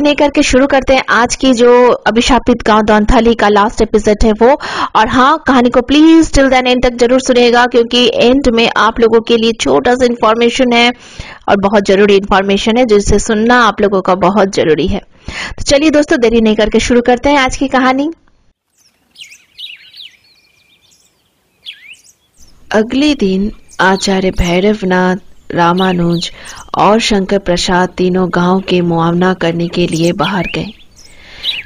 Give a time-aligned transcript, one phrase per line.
[0.00, 1.72] नहीं करके शुरू करते हैं आज की जो
[2.06, 4.56] अभिशापित गाँव दौनथाली का लास्ट एपिसोड है वो।
[4.96, 9.00] और हाँ कहानी को प्लीज़ टिल देन एंड तक ज़रूर सुनिएगा, क्योंकि एंड में आप
[9.00, 10.90] लोगों के लिए छोटा सा इन्फॉर्मेशन है
[11.48, 15.00] और बहुत ज़रूरी इन्फॉर्मेशन है जिसे सुनना आप लोगों का बहुत ज़रूरी है।
[15.58, 18.10] तो चलिए दोस्तों, देरी नहीं करके शुरू करते हैं आज की कहानी।
[22.72, 25.16] अगले दिन आचार्य भैरवनाथ
[25.50, 26.30] रामानुज
[26.78, 30.66] और शंकर प्रसाद तीनों गाँव के मुआवना करने के लिए बाहर गए।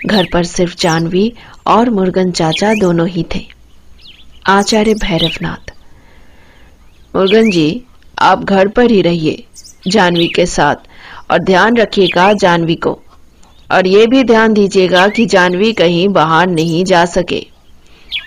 [0.06, 1.32] घर पर सिर्फ़ जानवी
[1.66, 3.44] और मुर्गन चाचा दोनों ही थे।
[4.48, 5.72] आचार्य भैरवनाथ,
[7.16, 7.82] मुर्गन जी,
[8.18, 9.44] आप घर पर ही रहिए,
[9.88, 10.76] जानवी के साथ,
[11.30, 12.98] और ध्यान रखिएगा जानवी को।
[13.70, 17.51] और ये भी ध्यान दीजिएगा कि जानवी कहीं बाहर नहीं जा सके।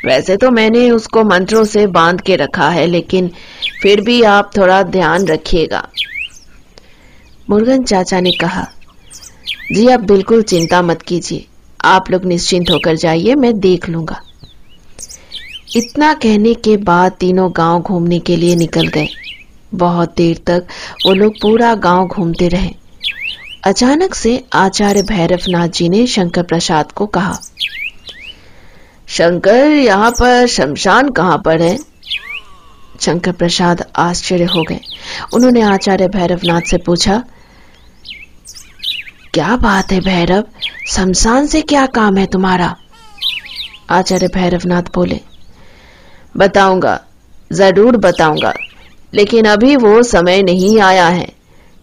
[0.05, 3.31] वैसे तो मैंने उसको मंत्रों से बाँध के रखा है, लेकिन
[3.81, 5.87] फिर भी आप थोड़ा ध्यान रखिएगा।
[7.49, 8.67] मुर्गन चाचा ने कहा,
[9.71, 11.45] जी, आप बिल्कुल चिंता मत कीजिए।
[11.85, 14.21] आप लोग निश्चिंत होकर जाइए, मैं देख लूँगा।
[15.75, 19.07] इतना कहने के बाद तीनों गाँव घूमने के लिए निकल गए।
[19.73, 20.67] बहुत देर तक
[21.05, 22.71] वो लोग पूरा गाँव घूमते रहे।
[23.63, 27.37] अचानक से आचार्य भैरवनाथ जी ने शंकर प्रसाद को कहा
[29.15, 31.77] शंकर, यहाँ पर शमशान कहाँ पर है?
[33.01, 34.79] शंकर प्रसाद आश्चर्य हो गए।
[35.33, 37.21] उन्होंने आचार्य भैरवनाथ से पूछा,
[39.33, 40.43] क्या बात है भैरव?
[40.87, 42.75] शमशान से क्या काम है तुम्हारा?
[43.89, 45.19] आचार्य भैरवनाथ बोले,
[46.35, 46.99] बताऊँगा,
[47.51, 48.53] ज़रूर बताऊँगा,
[49.13, 51.27] लेकिन अभी वो समय नहीं आया है।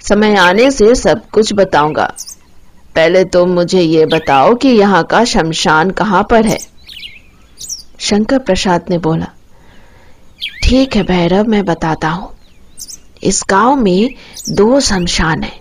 [0.00, 2.12] समय आने से सब कुछ बताऊँगा।
[2.96, 6.58] पहले तुम तो मुझे ये बताओ कि यहाँ का शमशान कहाँ पर है?
[8.02, 9.26] शंकर प्रसाद ने बोला,
[10.64, 12.30] ठीक है भैरव, मैं बताता हूँ।
[13.22, 14.14] इस गाँव में
[14.50, 15.52] दो शमशान है।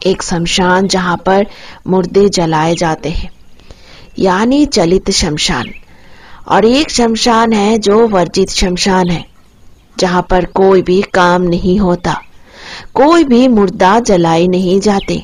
[0.00, 1.46] एक शमशान जहाँ पर
[1.86, 3.30] मुर्दे जलाए जाते हैं,
[4.18, 5.70] यानी चलित शमशान,
[6.48, 9.24] और एक शमशान है जो वर्जित शमशान है,
[9.96, 12.14] जहाँ पर कोई भी काम नहीं होता,
[12.94, 15.22] कोई भी मुर्दा जलाए नहीं जाते।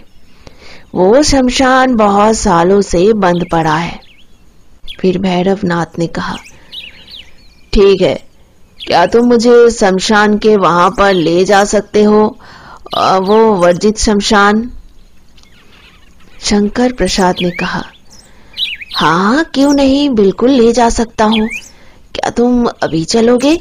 [0.94, 3.98] वो शमशान बहुत सालों से बंद पड़ा है।
[5.00, 6.36] फिर भैरव नाथ ने कहा
[7.74, 8.14] ठीक है।
[8.78, 12.22] क्या तुम मुझे शमशान के वहाँ पर ले जा सकते हो?
[12.96, 14.70] वो वर्जित शमशान?
[16.40, 17.82] शंकर प्रसाद ने कहा
[18.96, 20.08] हाँ क्यों नहीं?
[20.10, 21.48] बिल्कुल ले जा सकता हूँ।
[22.14, 23.58] क्या तुम अभी चलोगे?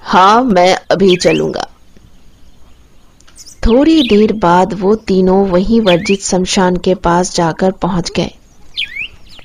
[0.00, 1.66] हाँ मैं अभी चलूँगा।
[3.66, 8.30] थोड़ी देर बाद वो तीनों वहीं वर्जित शमशान के पास जाकर पहुँच गए।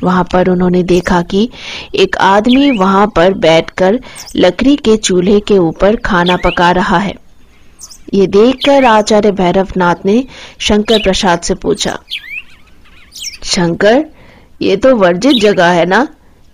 [0.04, 1.50] वहाँ पर उन्होंने देखा कि
[1.96, 4.00] एक आदमी वहाँ पर बैठकर
[4.36, 7.14] लकड़ी के चूल्हे के ऊपर खाना पका रहा है।
[8.14, 10.24] ये देखकर आचार्य भैरवनाथ ने
[10.60, 11.98] शंकर प्रसाद से पूछा,
[13.46, 14.04] शंकर,
[14.62, 16.08] ये तो वर्जित जगह है ना?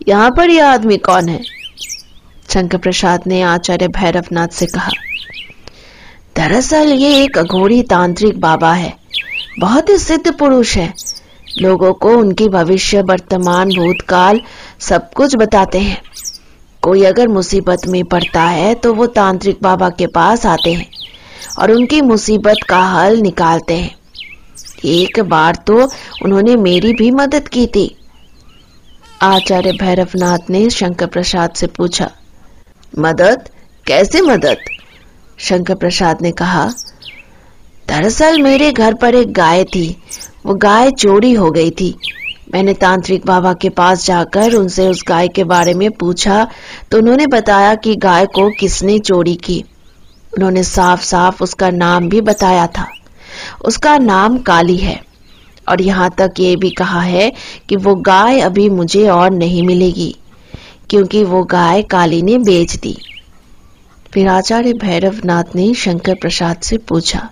[0.08, 1.41] यहाँ पर यह आदमी कौन है?
[2.50, 4.91] शंकर प्रसाद ने आचार्य भैरवनाथ से कहा,
[6.35, 8.94] दरअसल ये एक अघोरी तांत्रिक बाबा है।
[9.59, 10.94] बहुत ही सिद्ध पुरुष है।
[11.57, 14.41] लोगों को उनकी भविष्य, वर्तमान, भूतकाल
[14.79, 16.01] सब कुछ बताते हैं।
[16.84, 20.90] कोई अगर मुसीबत में पड़ता है तो वो तांत्रिक बाबा के पास आते हैं
[21.59, 23.96] और उनकी मुसीबत का हल निकालते हैं।
[24.85, 25.84] एक बार तो
[26.23, 27.94] उन्होंने मेरी भी मदद की थी।
[29.22, 32.09] आचार्य भैरवनाथ ने शंकर प्रसाद से पूछा,
[32.94, 33.50] मदद?
[33.85, 34.57] कैसे मदद?
[35.40, 36.66] शंकर प्रसाद ने कहा,
[37.88, 39.85] दरअसल मेरे घर पर एक गाय थी
[40.46, 41.94] वो गाय चोरी हो गई थी।
[42.53, 46.48] मैंने तांत्रिक बाबा के पास जाकर उनसे उस गाय के बारे में पूछा
[46.92, 49.64] तो उन्होंने बताया कि गाय को किसने चोरी की।
[50.34, 52.88] उन्होंने साफ़ साफ़ उसका नाम भी बताया था।
[53.66, 55.00] उसका नाम काली है।
[55.68, 57.31] और यहाँ तक ये भी कहा है
[57.70, 60.16] कि वो गाय अभी मुझे और नहीं मिलेगी,
[60.90, 62.96] क्योंकि वो गाय काली ने बेच दी।
[64.14, 67.30] फिर आचार्य भैरवनाथ ने शंकर प्रसाद से पूछा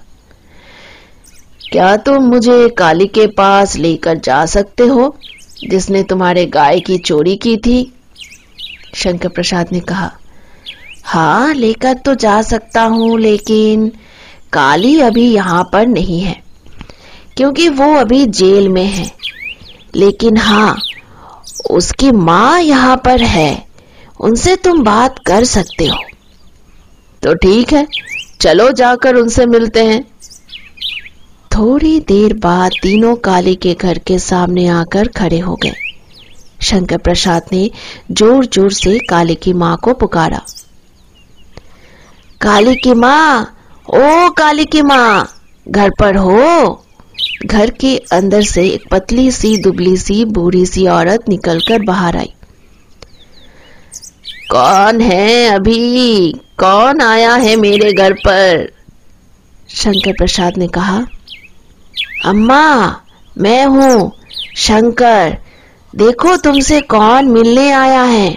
[1.65, 5.15] क्या तुम मुझे काली के पास लेकर जा सकते हो,
[5.61, 7.91] जिसने तुम्हारे गाय की चोरी की थी?
[8.95, 10.11] शंकर प्रसाद ने कहा
[11.05, 13.87] हाँ लेकर तो जा सकता हूँ, लेकिन
[14.53, 16.41] काली अभी यहाँ पर नहीं है,
[17.37, 19.11] क्योंकि वो अभी जेल में है।
[19.95, 20.77] लेकिन हाँ
[21.71, 23.65] उसकी माँ यहाँ पर है,
[24.19, 25.97] उनसे तुम बात कर सकते हो।
[27.23, 27.85] तो ठीक है,
[28.41, 30.03] चलो जाकर उनसे मिलते हैं।
[31.57, 35.73] थोड़ी देर बाद तीनों काली के घर के सामने आकर खड़े हो गए।
[36.61, 37.71] शंकर प्रसाद ने
[38.11, 40.41] ज़ोर ज़ोर से काली की माँ को पुकारा।
[42.41, 43.55] काली की माँ,
[43.89, 45.29] ओ काली की माँ,
[45.67, 46.85] घर पर हो।
[47.45, 52.33] घर के अंदर से एक पतली सी, दुबली सी, बूढ़ी सी औरत निकलकर बाहर आई।
[54.51, 56.31] कौन है अभी?
[56.57, 58.71] कौन आया है मेरे घर पर?
[59.69, 61.05] शंकर प्रसाद ने कहा
[62.25, 63.01] अम्मा,
[63.35, 64.11] मैं हूँ
[64.57, 65.37] शंकर।
[65.93, 68.29] देखो तुमसे कौन मिलने आया है।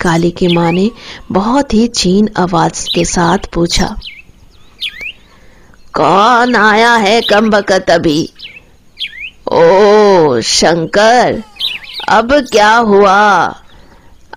[0.00, 0.90] काली की माँ ने
[1.32, 3.86] बहुत ही छीन आवाज़ के साथ पूछा,
[5.94, 8.22] कौन आया है कम बकत अभी?
[9.52, 11.42] ओ, शंकर,
[12.08, 13.20] अब क्या हुआ?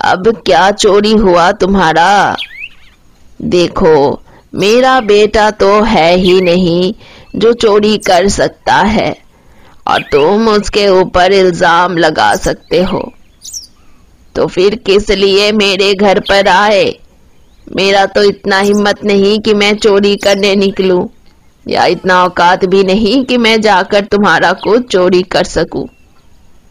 [0.06, 2.36] अब क्या चोरी हुआ तुम्हारा?
[3.40, 4.22] देखो,
[4.54, 6.94] मेरा बेटा तो है ही नहीं
[7.34, 9.16] जो चोरी कर सकता है,
[9.88, 13.02] और तुम उसके ऊपर इल्ज़ाम लगा सकते हो।
[14.36, 16.86] तो फिर किस लिए मेरे घर पर आए?
[17.68, 21.06] मेरा तो इतना हिम्मत नहीं कि मैं चोरी करने निकलूं,
[21.66, 25.88] या इतना औकात भी नहीं कि मैं जाकर तुम्हारा कुछ चोरी कर सकूँ।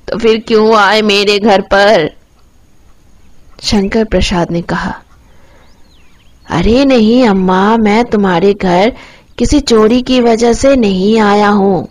[0.08, 2.10] तो फिर क्यों आए मेरे घर पर?
[3.62, 4.94] शंकर प्रसाद ने कहा,
[6.46, 8.92] अरे नहीं, अम्मा, मैं तुम्हारे घर
[9.42, 11.88] किसी चोरी की वजह से नहीं आया हूँ।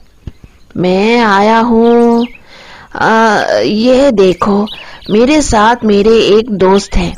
[0.78, 2.26] मैं आया हूँ।
[3.64, 4.68] ये देखो,
[5.10, 7.14] मेरे साथ मेरे एक दोस्त हैं,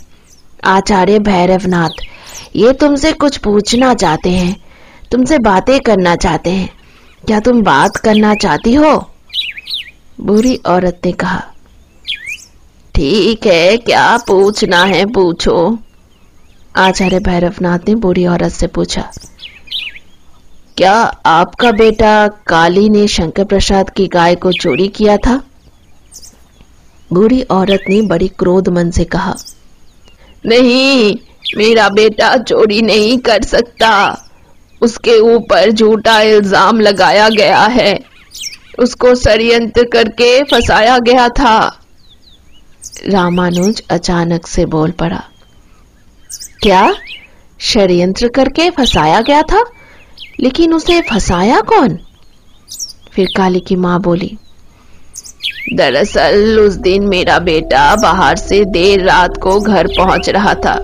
[0.64, 2.02] आचार्य भैरवनाथ।
[2.56, 4.56] ये तुमसे कुछ पूछना चाहते हैं,
[5.12, 6.70] तुमसे बातें करना चाहते हैं।
[7.24, 8.96] क्या तुम बात करना चाहती हो?
[10.22, 11.42] बुरी औरत ने कहा।
[12.96, 15.78] ठीक है, क्या पूछना है पूछो।
[16.78, 19.10] आचार्य भैरवनाथ ने बूढ़ी औरत से पूछा।
[20.84, 20.94] क्या
[21.26, 25.36] आपका बेटा काली ने शंकर प्रसाद की गाय को चोरी किया था?
[27.10, 29.36] बूढ़ी औरत ने बड़ी क्रोध मन से कहा,
[30.46, 31.16] नहीं,
[31.58, 33.92] मेरा बेटा चोरी नहीं कर सकता।
[34.82, 37.94] उसके ऊपर झूठा इल्ज़ाम लगाया गया है।
[38.80, 41.56] उसको षडयंत्र करके फंसाया गया था।
[43.08, 45.24] रामानुज अचानक से बोल पड़ा,
[46.64, 46.84] क्या
[47.60, 49.64] षडयंत्र करके फंसाया गया था?
[50.40, 51.98] लेकिन उसे फंसाया कौन?
[53.14, 54.38] फिर काली की माँ बोली,
[55.74, 60.76] दरअसल उस दिन मेरा बेटा बाहर से देर रात को घर पहुँच रहा था।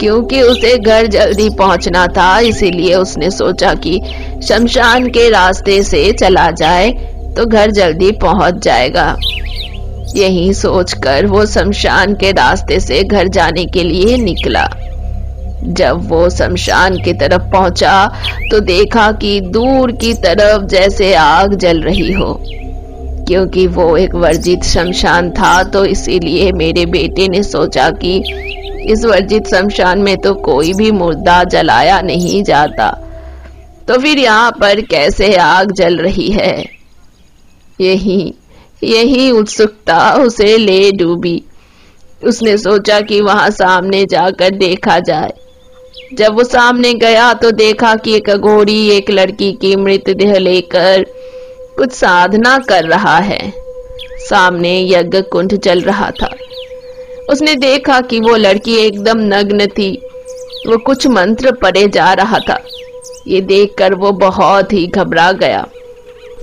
[0.00, 4.00] क्योंकि उसे घर जल्दी पहुँचना था, इसीलिए उसने सोचा कि
[4.48, 6.90] शमशान के रास्ते से चला जाए
[7.36, 9.16] तो घर जल्दी पहुँच जाएगा।
[10.16, 14.68] यही सोचकर वो शमशान के रास्ते से घर जाने के लिए निकला।
[15.62, 18.06] जब वो शमशान की तरफ़ पहुँचा
[18.50, 22.32] तो देखा कि दूर की तरफ़ जैसे आग जल रही हो।
[23.28, 28.16] क्योंकि वो एक वर्जित शमशान था तो इसीलिए मेरे बेटे ने सोचा कि
[28.92, 32.90] इस वर्जित शमशान में तो कोई भी मुर्दा जलाया नहीं जाता।
[33.88, 36.64] तो फिर यहाँ पर कैसे आग जल रही है?
[37.80, 38.34] यही
[38.82, 41.42] यही उत्सुकता उसे ले डूबी।
[42.22, 45.32] उसने सोचा कि वहाँ सामने जाकर देखा जाए।
[46.14, 51.04] जब वो सामने गया तो देखा कि एक घोड़ी एक लड़की की मृतदेह लेकर
[51.76, 53.52] कुछ साधना कर रहा है।
[54.20, 56.30] सामने यज्ञ कुंड चल रहा था।
[57.30, 59.90] उसने देखा कि वो लड़की एकदम नग्न थी।
[60.66, 62.58] वो कुछ मंत्र पढ़े जा रहा था।
[63.26, 65.66] ये देखकर वो बहुत ही घबरा गया।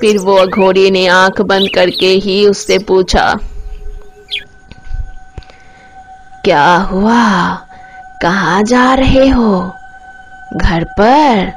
[0.01, 3.33] फिर वो घोड़ी ने आँख बंद करके ही उससे पूछा,
[6.45, 7.66] क्या हुआ?
[8.21, 9.75] कहा जा रहे हो?
[10.53, 11.53] घर पर?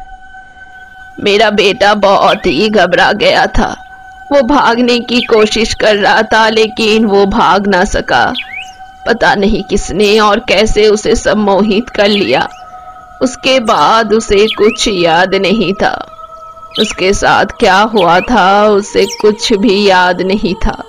[1.21, 3.87] मेरा बेटा बहुत ही घबरा गया था।
[4.33, 8.35] वो भागने की कोशिश कर रहा था, लेकिन वो भाग ना सका।
[9.07, 12.49] पता नहीं किसने और कैसे उसे सम्मोहित कर लिया।
[13.23, 16.07] उसके बाद उसे कुछ याद नहीं था।
[16.81, 20.83] उसके साथ क्या हुआ था, उसे कुछ भी याद नहीं था।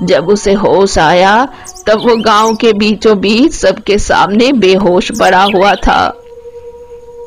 [0.00, 1.48] जब उसे होश आया
[1.86, 6.08] तब वो गाँव के बीचों बीच सबके सामने बेहोश पड़ा हुआ था।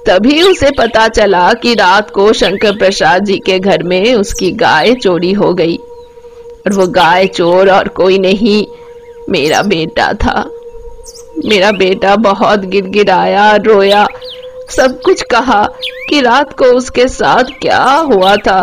[0.07, 4.93] तभी उसे पता चला कि रात को शंकर प्रसाद जी के घर में उसकी गाय
[4.93, 8.65] चोरी हो गई। और वो गाय चोर और कोई नहीं,
[9.29, 10.49] मेरा बेटा था।
[11.45, 14.07] मेरा बेटा बहुत गिड़गिड़ाया, रोया,
[14.69, 15.63] सब कुछ कहा
[16.09, 18.61] कि रात को उसके साथ क्या हुआ था।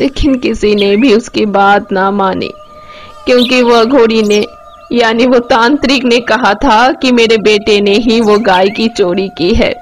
[0.00, 2.50] लेकिन किसी ने भी उसकी बात ना मानी,
[3.26, 4.44] क्योंकि वह घोड़ी ने
[4.92, 9.28] यानी वो तांत्रिक ने कहा था कि मेरे बेटे ने ही वो गाय की चोरी
[9.28, 9.72] की है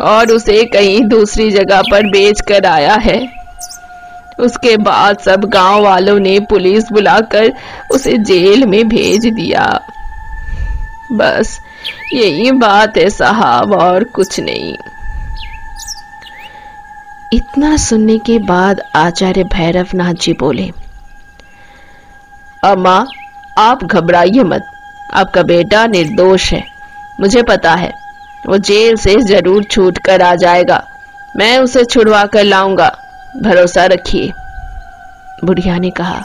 [0.00, 3.20] और उसे कहीं दूसरी जगह पर बेच कर आया है।
[4.40, 7.52] उसके बाद सब गाँव वालों ने पुलिस बुलाकर
[7.90, 9.66] उसे जेल में भेज दिया।
[11.12, 11.58] बस,
[12.12, 14.74] यही बात है साहब, और कुछ नहीं।
[17.32, 20.70] इतना सुनने के बाद आचार्य भैरवनाथ जी बोले,
[22.64, 23.04] अम्मा
[23.60, 24.70] आप घबराइए मत।
[25.14, 26.62] आपका बेटा निर्दोष है।
[27.20, 27.92] मुझे पता है।
[28.46, 30.82] वो जेल से ज़रूर छूट कर आ जाएगा।
[31.36, 32.88] मैं उसे छुड़वा कर लाऊँगा।
[33.36, 34.32] भरोसा रखिए।
[35.44, 36.22] बुढ़िया ने कहा,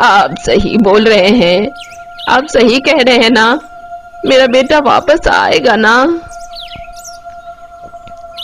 [0.00, 1.68] आप सही बोल रहे हैं।
[2.28, 3.46] आप सही कह रहे हैं ना।
[4.26, 5.94] मेरा बेटा वापस आएगा ना।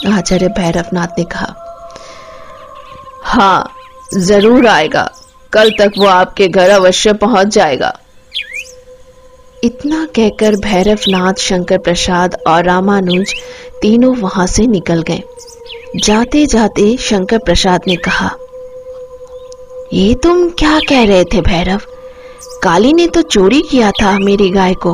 [0.07, 1.53] आचार्य भैरवनाथ ने कहा
[3.25, 3.71] हाँ
[4.15, 5.09] ज़रूर आएगा।
[5.55, 7.97] कल तक वो आपके घर अवश्य पहुँच जाएगा।
[9.63, 13.33] इतना कहकर भैरवनाथ, शंकर प्रसाद और रामानुज
[13.81, 15.21] तीनों वहाँ से निकल गए।
[15.95, 18.29] जाते जाते शंकर प्रसाद ने कहा,
[19.93, 21.81] ये तुम क्या कह रहे थे भैरव?
[22.63, 24.93] काली ने तो चोरी किया था मेरी गाय को।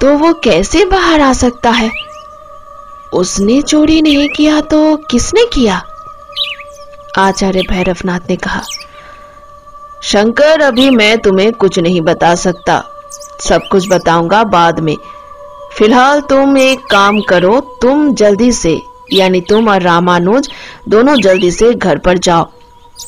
[0.00, 1.90] तो वो कैसे बाहर आ सकता है?
[3.12, 5.82] उसने चोरी नहीं किया तो किसने किया?
[7.18, 8.62] आचार्य भैरवनाथ ने कहा
[10.06, 12.82] शंकर, अभी मैं तुम्हें कुछ नहीं बता सकता।
[13.40, 14.96] सब कुछ बताऊँगा बाद में।
[15.78, 18.76] फ़िलहाल तुम एक काम करो, तुम जल्दी से,
[19.12, 20.48] यानी तुम और रामानुज
[20.88, 22.44] दोनों जल्दी से घर पर जाओ।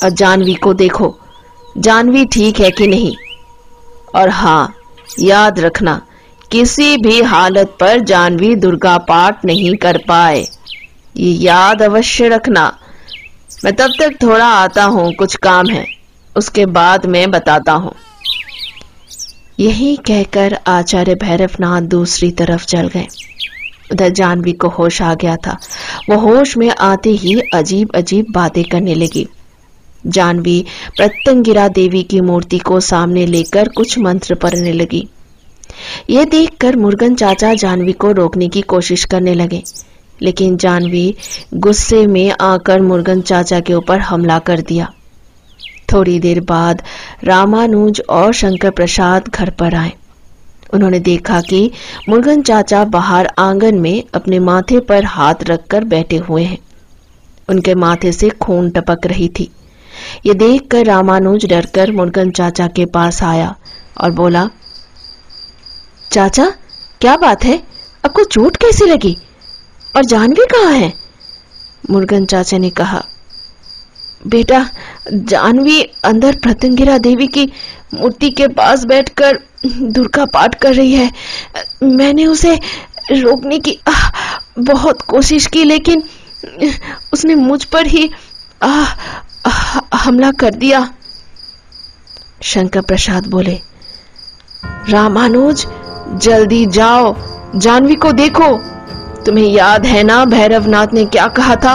[0.02, 1.14] और जानवी को देखो,
[1.78, 3.14] जानवी ठीक है कि नहीं?
[4.14, 4.74] और हाँ
[5.20, 6.00] याद रखना,
[6.50, 10.40] किसी भी हालत पर जानवी दुर्गा पाठ नहीं कर पाए।
[11.16, 12.66] ये याद अवश्य रखना।
[13.64, 15.97] मैं तब तक थोड़ा आता हूँ, कुछ काम है।
[16.38, 17.92] उसके बाद मैं बताता हूँ।
[19.60, 23.06] यही कहकर आचार्य भैरवनाथ दूसरी तरफ़ चल गए।
[23.92, 25.56] उधर जानवी को होश आ गया था।
[26.10, 29.26] वो होश में आते ही अजीब अजीब बातें करने लगी।
[30.06, 30.64] जानवी
[30.96, 35.08] प्रत्यंगिरा देवी की मूर्ति को सामने लेकर कुछ मंत्र पढ़ने लगी।
[36.10, 39.62] ये देखकर मुर्गन चाचा जानवी को रोकने की कोशिश करने लगे।
[40.22, 41.14] लेकिन जानवी
[41.54, 44.92] गुस्से में आकर मुर्गन चाचा के ऊपर हमला कर दिया।
[45.92, 46.82] थोड़ी देर बाद
[47.24, 49.92] रामानुज और शंकर प्रसाद घर पर आए।
[50.74, 51.70] उन्होंने देखा कि
[52.08, 56.58] मुर्गन चाचा बाहर आँगन में अपने माथे पर हाथ रखकर बैठे हुए हैं।
[57.48, 59.50] उनके माथे से खून टपक रही थी।
[60.26, 63.56] ये देखकर रामानुज डरकर मुर्गन चाचा के पास आया
[64.00, 64.50] और बोला,
[66.12, 66.52] चाचा,
[67.00, 67.62] क्या बात है?
[68.04, 69.16] आपको चोट कैसी लगी?
[69.96, 70.92] और जानवी कहाँ है?
[71.90, 73.04] मुर्गन चाचा ने कहा
[74.26, 74.68] बेटा
[75.12, 77.52] जानवी अंदर प्रतंगिरा देवी की
[77.94, 81.10] मूर्ति के पास बैठकर दुर्गा पाठ कर रही है।
[81.82, 82.54] मैंने उसे
[83.12, 83.92] रोकने की आ,
[84.58, 86.02] बहुत कोशिश की लेकिन
[87.12, 88.10] उसने मुझ पर ही
[88.62, 88.84] आ,
[89.46, 89.50] आ,
[89.94, 90.88] हमला कर दिया।
[92.42, 93.58] शंकर प्रसाद बोले
[94.88, 95.66] रामानुज
[96.22, 97.14] जल्दी जाओ
[97.56, 98.52] जानवी को देखो।
[99.24, 101.74] तुम्हें याद है ना भैरवनाथ ने क्या कहा था?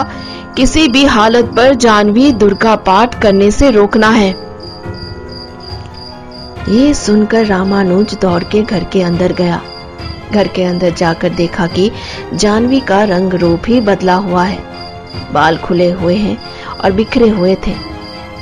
[0.56, 4.28] किसी भी हालत पर जानवी दुर्गा पाठ करने से रोकना है।
[6.70, 9.60] ये सुनकर रामानुज दौड़ के घर के अंदर गया।
[10.32, 11.90] घर के अंदर जाकर देखा कि
[12.34, 14.58] जानवी का रंग रूप ही बदला हुआ है।
[15.32, 16.36] बाल खुले हुए हैं
[16.74, 17.74] और बिखरे हुए थे।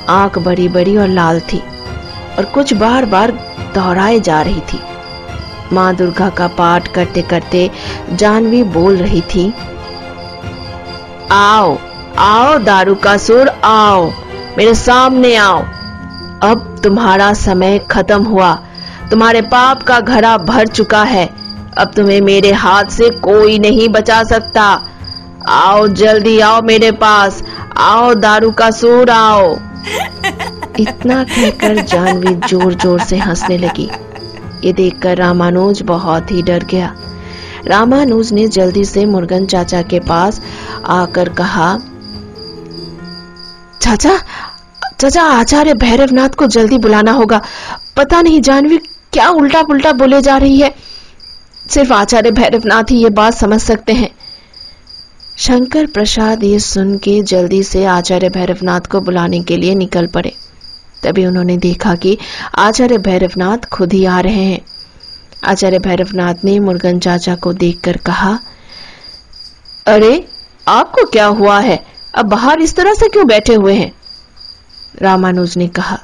[0.09, 1.59] आँख बड़ी बड़ी और लाल थी
[2.39, 3.31] और कुछ बार बार
[3.75, 4.81] दोहराए जा रही थी।
[5.73, 7.71] माँ दुर्गा का पाठ करते करते
[8.13, 9.53] जानवी बोल रही थी,
[11.31, 11.77] आओ
[12.19, 14.13] आओ, दारू का सुर, आओ,
[14.59, 15.63] मेरे सामने आओ।
[16.43, 18.55] अब तुम्हारा समय खत्म हुआ।
[19.11, 21.31] तुम्हारे पाप का घड़ा भर चुका है।
[21.79, 24.83] अब तुम्हें मेरे हाथ से कोई नहीं बचा सकता।
[25.49, 27.43] आओ, जल्दी आओ मेरे पास।
[27.77, 29.57] आओ, दारू का सुर, आओ।
[30.81, 33.91] इतना कहकर जानवी ज़ोर ज़ोर से हंसने लगी।
[34.65, 36.95] ये देखकर रामानुज बहुत ही डर गया।
[37.67, 40.41] रामानुज ने जल्दी से मुर्गन चाचा के पास
[40.87, 41.79] आकर कहा
[43.83, 44.19] चाचा
[45.01, 47.43] चाचा, आचार्य भैरवनाथ को जल्दी बुलाना होगा।
[47.97, 48.79] पता नहीं जानवी
[49.13, 50.75] क्या उल्टा पुल्टा बोले जा रही है।
[51.71, 54.11] सिर्फ़ आचार्य भैरवनाथ ही ये बात समझ सकते हैं।
[55.39, 60.33] शंकर प्रसाद ये सुन के जल्दी से आचार्य भैरवनाथ को बुलाने के लिए निकल पड़े।
[61.05, 62.19] तभी उन्होंने देखा कि
[62.59, 64.61] आचार्य भैरवनाथ खुद ही आ रहे हैं।
[65.45, 68.39] आचार्य भैरवनाथ ने मुर्गन चाचा को देखकर कहा,
[69.87, 70.29] अरे,
[70.69, 71.92] आपको क्या हुआ है?
[72.15, 73.93] अब बाहर इस तरह से क्यों बैठे हुए हैं?
[75.03, 75.99] रामानुज ने कहा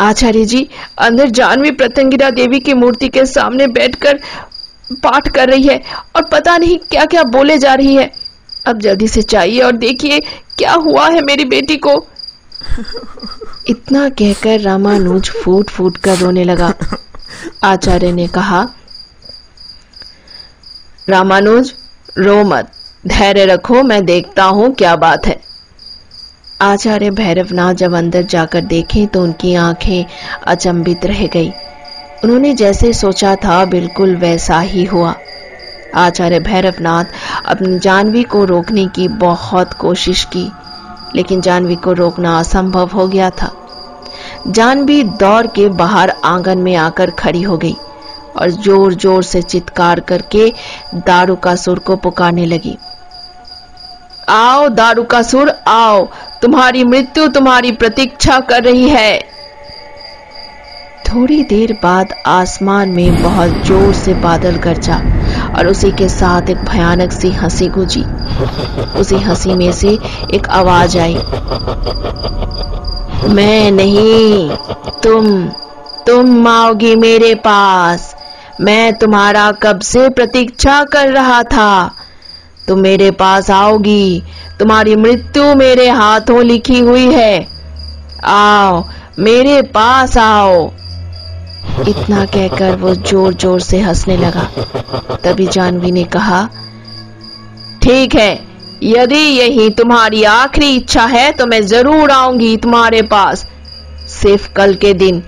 [0.00, 4.20] आचार्य जी अंदर जानवी प्रतंगिरा देवी की मूर्ति के सामने बैठकर
[5.04, 5.82] पाठ कर रही है
[6.16, 8.10] और पता नहीं क्या क्या बोले जा रही है।
[8.66, 10.20] अब जल्दी से चाहिए और देखिए
[10.58, 11.94] क्या हुआ है मेरी बेटी को।
[13.68, 16.74] इतना कहकर रामानुज फूट फूट कर रोने लगा।
[17.64, 18.68] आचार्य ने कहा
[21.08, 21.74] रामानुज
[22.18, 22.72] रो मत।
[23.04, 25.36] धैर्य रखो, मैं देखता हूँ क्या बात है।
[26.62, 30.04] आचार्य भैरवनाथ जब अंदर जाकर देखे तो उनकी आँखें
[30.46, 31.50] अचंबित रह गई।
[32.24, 35.14] उन्होंने जैसे सोचा था, बिल्कुल वैसा ही हुआ।
[35.94, 37.04] आचार्य भैरवनाथ
[37.46, 40.48] अपनी जानवी को रोकने की बहुत कोशिश की,
[41.14, 43.50] लेकिन जानवी को रोकना असंभव हो गया था।
[44.48, 47.74] जानवी दौड़ के बाहर आँगन में आकर खड़ी हो गई
[48.36, 50.48] और ज़ोर ज़ोर से चित्कार करके
[50.96, 52.76] दारू का सुर को पुकारने लगी।
[54.32, 56.08] आओ, दारू का सुर आओ।
[56.42, 59.32] तुम्हारी मृत्यु तुम्हारी प्रतीक्षा कर रही है।
[61.08, 64.96] थोड़ी देर बाद आसमान में बहुत ज़ोर से बादल गरजा
[65.58, 68.04] और उसी के साथ एक भयानक सी हँसी गुजी।
[69.00, 69.98] उसी हँसी में से
[70.34, 71.14] एक आवाज़ आई।
[73.34, 74.50] मैं नहीं,
[75.02, 75.48] तुम
[76.06, 78.14] तुम आओगी मेरे पास।
[78.60, 81.94] मैं तुम्हारा कब से प्रतीक्षा कर रहा था?
[82.68, 84.22] तुम मेरे पास आओगी।
[84.58, 87.46] तुम्हारी मृत्यु मेरे हाथों लिखी हुई है।
[88.26, 88.84] आओ,
[89.18, 90.70] मेरे पास आओ।
[91.88, 94.48] इतना कहकर वो ज़ोर ज़ोर से हंसने लगा।
[95.24, 96.44] तभी जानवी ने कहा,
[97.82, 98.32] ठीक है,
[98.84, 103.46] यदि यही तुम्हारी आखिरी इच्छा है तो मैं ज़रूर आऊँगी तुम्हारे पास।
[104.12, 105.22] सिर्फ़ कल के दिन,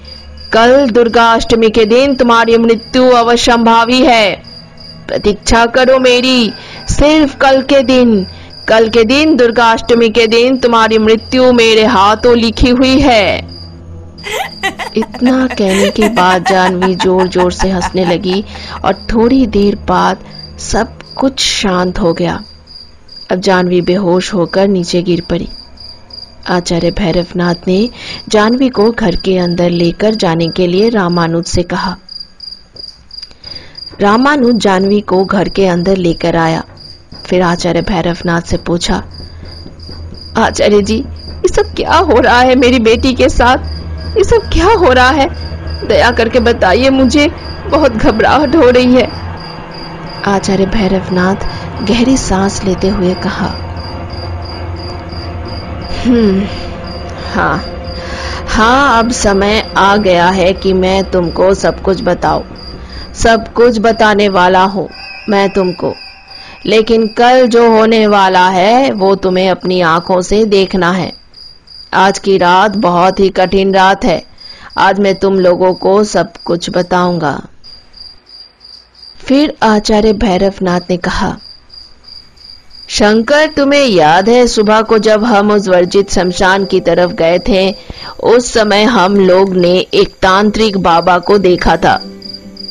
[0.53, 4.54] कल दुर्गा अष्टमी के दिन तुम्हारी मृत्यु अवश्यंभावी है।
[5.07, 6.53] प्रतीक्षा करो मेरी
[6.91, 8.27] सिर्फ़ कल के दिन
[8.69, 13.39] कल के दिन दुर्गा अष्टमी के दिन तुम्हारी मृत्यु मेरे हाथों लिखी हुई है।
[14.97, 18.45] इतना कहने के बाद जानवी ज़ोर ज़ोर से हंसने लगी
[18.85, 20.25] और थोड़ी देर बाद
[20.59, 22.43] सब कुछ शांत हो गया।
[23.31, 25.49] अब जानवी बेहोश होकर नीचे गिर पड़ी।
[26.49, 27.89] आचार्य भैरवनाथ ने
[28.29, 31.97] जानवी को घर के अंदर लेकर जाने के लिए रामानुज से कहा
[34.01, 36.63] रामानुज जानवी को घर के अंदर लेकर आया।
[37.27, 39.03] फिर आचार्य भैरवनाथ से पूछा,
[40.37, 43.59] आचार्य जी, ये सब क्या हो रहा है मेरी बेटी के साथ?
[44.17, 45.29] ये सब क्या हो रहा है?
[45.89, 47.27] दया करके बताइए मुझे,
[47.67, 49.09] बहुत घबराहट हो रही है।
[50.27, 51.47] आचार्य भैरवनाथ
[51.83, 53.49] गहरी सांस लेते हुए कहा
[56.05, 56.43] हम्म
[57.35, 57.57] हाँ
[58.49, 62.45] हाँ अब समय आ गया है कि मैं तुमको सब कुछ बताऊँ।
[63.15, 64.89] सब कुछ बताने वाला हूँ
[65.29, 65.95] मैं तुमको।
[66.67, 71.13] लेकिन कल जो होने वाला है, वो तुम्हें अपनी आँखों से देखना है।
[71.95, 74.23] आज की रात बहुत ही कठिन रात है।
[74.79, 77.47] आज मैं तुम लोगों को सब कुछ बताऊँगा।
[79.25, 81.39] फिर आचार्य भैरवनाथ ने कहा,
[82.89, 87.75] शंकर, तुम्हें याद है सुबह को जब हम उस वर्जित शमशान की तरफ़ गए थे,
[88.23, 92.03] उस समय हम लोग ने एक तांत्रिक बाबा को देखा था।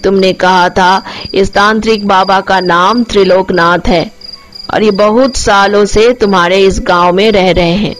[0.03, 4.11] तुमने कहा था, इस तांत्रिक बाबा का नाम त्रिलोकनाथ है,
[4.73, 7.95] और ये बहुत सालों से तुम्हारे इस गाँव में रह रहे हैं।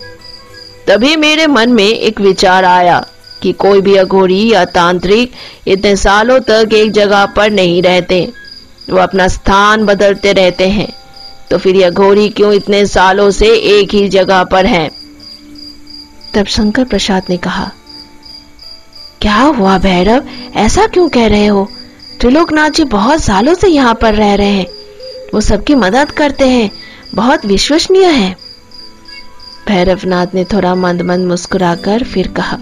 [0.87, 3.05] तभी मेरे मन में एक विचार आया
[3.41, 5.31] कि कोई भी अघोरी या तांत्रिक
[5.67, 8.31] इतने सालों तक एक जगह पर नहीं रहते,
[8.89, 10.91] वो अपना स्थान बदलते रहते हैं।
[11.49, 14.89] तो फिर यह घोड़ी क्यों इतने सालों से एक ही जगह पर है?
[16.33, 17.71] तब शंकर प्रसाद ने कहा,
[19.21, 20.23] क्या हुआ भैरव?
[20.55, 21.67] ऐसा क्यों कह रहे हो?
[22.19, 24.67] त्रिलोकनाथ जी बहुत सालों से यहाँ पर रह रहे हैं।
[25.33, 26.71] वो सबकी मदद करते हैं।
[27.15, 28.35] बहुत विश्वसनीय है।
[29.67, 32.57] भैरवनाथ ने थोड़ा मंद मंद मुस्कुराकर फिर कहा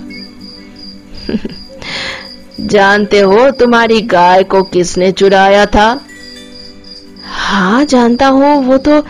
[2.68, 6.02] जानते हो तुम्हारी गाय को किसने चुराया था?
[7.26, 9.02] हाँ जानता हूँ। वो तो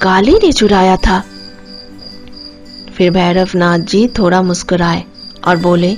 [0.00, 1.22] काली ने चुराया था।
[2.94, 5.04] फिर भैरवनाथ जी थोड़ा मुस्कुराए
[5.46, 5.96] और बोले,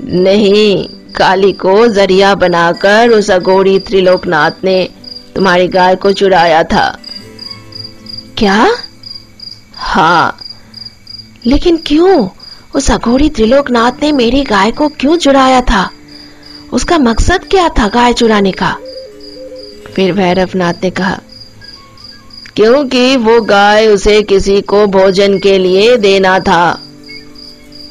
[0.00, 4.88] नहीं काली को ज़रिया बनाकर उस अगोरी त्रिलोकनाथ ने
[5.36, 6.86] तुम्हारी गाय को चुराया था।
[8.38, 8.70] क्या?
[9.74, 10.38] हाँ।
[11.46, 12.28] लेकिन क्यों?
[12.74, 15.88] उस अघोरी त्रिलोकनाथ ने मेरी गाय को क्यों चुराया था?
[16.72, 18.76] उसका मकसद क्या था गाय चुराने का?
[19.94, 21.18] फिर भैरवनाथ ने कहा,
[22.56, 26.80] क्योंकि वो गाय उसे किसी को भोजन के लिए देना था।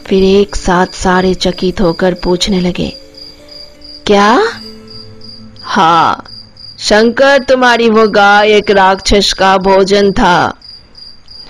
[0.06, 2.92] फिर एक साथ सारे चकित होकर पूछने लगे
[4.06, 4.39] क्या?
[5.63, 6.24] हाँ
[6.80, 10.54] शंकर तुम्हारी वो गाय, एक राक्षस का भोजन था।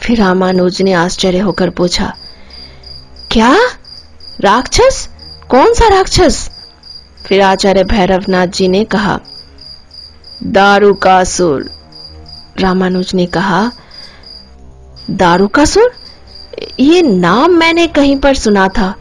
[0.02, 2.13] फिर रामानुज ने आश्चर्य होकर पूछा,
[3.32, 3.56] क्या?
[4.42, 5.08] राक्षस?
[5.50, 6.50] कौन सा राक्षस?
[7.26, 9.20] फिर आचार्य भैरवनाथ जी ने कहा,
[10.44, 11.70] दारू का सुर।
[12.60, 13.72] रामानुज ने कहा,
[15.10, 15.92] दारू का सुर?
[16.80, 18.94] ये नाम मैंने कहीं पर सुना था।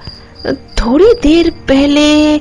[0.79, 2.37] थोड़ी देर पहले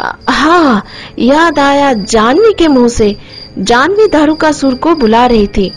[0.00, 0.82] हाँ
[1.18, 3.14] याद आया जानवी के मुँह से।
[3.58, 5.72] जानवी दारू का सुर को बुला रही थी।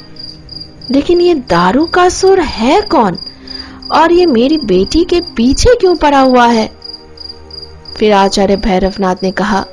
[0.91, 3.17] लेकिन ये दारू का सुर है कौन?
[3.91, 6.69] और ये मेरी बेटी के पीछे क्यों पड़ा हुआ है?
[7.97, 9.65] फिर आचार्य भैरवनाथ ने कहा,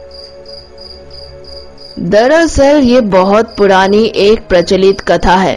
[1.99, 5.57] दरअसल ये बहुत पुरानी एक प्रचलित कथा है।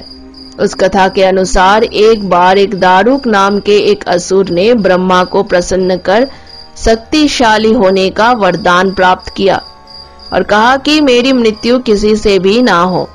[0.60, 5.44] उस कथा के अनुसार एक बार एक दारुक नाम के एक असुर ने ब्रह्मा को
[5.44, 6.28] प्रसन्न कर
[6.80, 9.62] शक्तिशाली होने का वरदान प्राप्त किया
[10.34, 13.08] और कहा कि मेरी मृत्यु किसी से भी ना हो।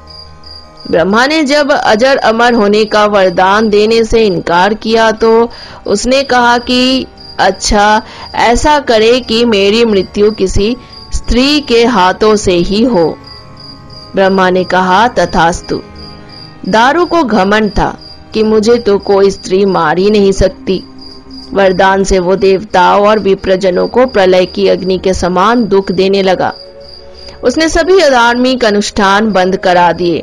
[0.90, 5.50] ब्रह्मा ने जब अजर अमर होने का वरदान देने से इनकार किया तो
[5.86, 7.06] उसने कहा कि
[7.40, 8.02] अच्छा
[8.34, 10.76] ऐसा करे कि मेरी मृत्यु किसी
[11.14, 13.06] स्त्री के हाथों से ही हो।
[14.14, 15.80] ब्रह्मा ने कहा, तथास्तु,
[16.68, 17.96] दारू को घमंड था
[18.34, 20.82] कि मुझे तो कोई स्त्री मार ही नहीं सकती।
[21.54, 26.52] वरदान से वो देवताओं और विप्रजनों को प्रलय की अग्नि के समान दुख देने लगा।
[27.44, 30.22] उसने सभी अधार्मिक अनुष्ठान बंद करा दिए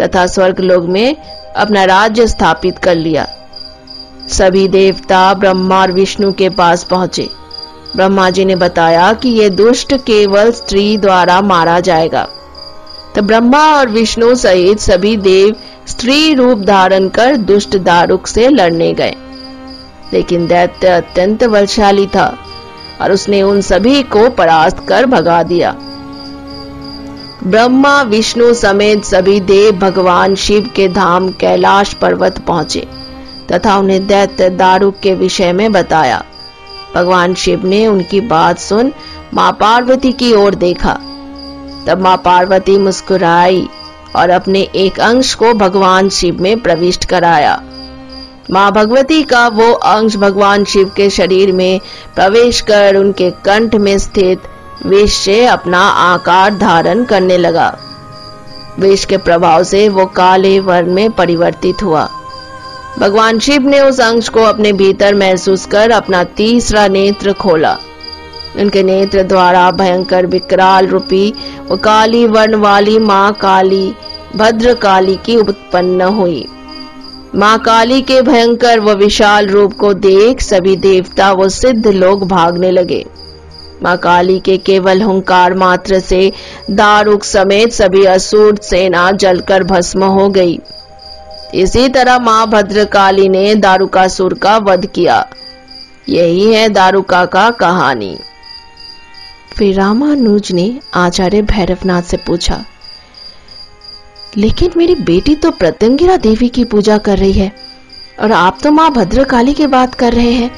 [0.00, 1.16] तथा स्वर्ग लोग में
[1.56, 3.26] अपना राज्य स्थापित कर लिया।
[4.28, 7.28] सभी देवता ब्रह्मा और विष्णु के पास पहुँचे।
[7.96, 12.26] ब्रह्मा जी ने बताया कि यह दुष्ट केवल स्त्री द्वारा मारा जाएगा।
[13.14, 15.54] तो ब्रह्मा और विष्णु सहित सभी देव
[15.86, 19.14] स्त्री रूप धारण कर दुष्ट दारुक से लड़ने गए।
[20.12, 22.26] लेकिन दैत्य अत्यंत बलशाली था
[23.00, 25.74] और उसने उन सभी को परास्त कर भगा दिया।
[27.44, 32.86] ब्रह्मा, विष्णु समेत सभी देव भगवान शिव के धाम कैलाश पर्वत पहुँचे
[33.52, 36.22] तथा उन्हें दैत्य दारुक के विषय में बताया।
[36.94, 38.92] भगवान शिव ने उनकी बात सुन
[39.34, 40.92] माँ पार्वती की ओर देखा।
[41.86, 43.68] तब माँ पार्वती मुस्कुराई
[44.16, 47.62] और अपने एक अंश को भगवान शिव में प्रविष्ट कराया।
[48.52, 51.80] माँ भगवती का वो अंश भगवान शिव के शरीर में
[52.14, 54.42] प्रवेश कर उनके कंठ में स्थित
[54.86, 57.68] विष से अपना आकार धारण करने लगा।
[58.78, 62.08] विष के प्रभाव से वो काले वर्ण में परिवर्तित हुआ।
[62.98, 67.76] भगवान शिव ने उस अंश को अपने भीतर महसूस कर अपना तीसरा नेत्र खोला।
[68.60, 71.32] उनके नेत्र द्वारा भयंकर विकराल रूपी
[71.68, 73.94] वो काली वर्ण वाली माँ काली
[74.36, 76.46] भद्र काली की उत्पन्न हुई।
[77.34, 82.70] माँ काली के भयंकर व विशाल रूप को देख सभी देवता व सिद्ध लोग भागने
[82.70, 83.04] लगे।
[83.82, 86.32] माँ काली के केवल हुंकार मात्र से
[86.70, 90.58] दारुक समेत सभी असुर सेना जलकर भस्म हो गई।
[91.54, 95.24] इसी तरह माँ भद्रकाली ने दारुकासुर का वध किया।
[96.08, 98.16] यही है दारुका का कहानी।
[99.56, 102.64] फिर रामानुज ने आचार्य भैरवनाथ से पूछा
[104.38, 107.52] लेकिन मेरी बेटी तो प्रत्यंगिरा देवी की पूजा कर रही है
[108.20, 110.50] और आप तो माँ भद्रकाली की बात कर रहे हैं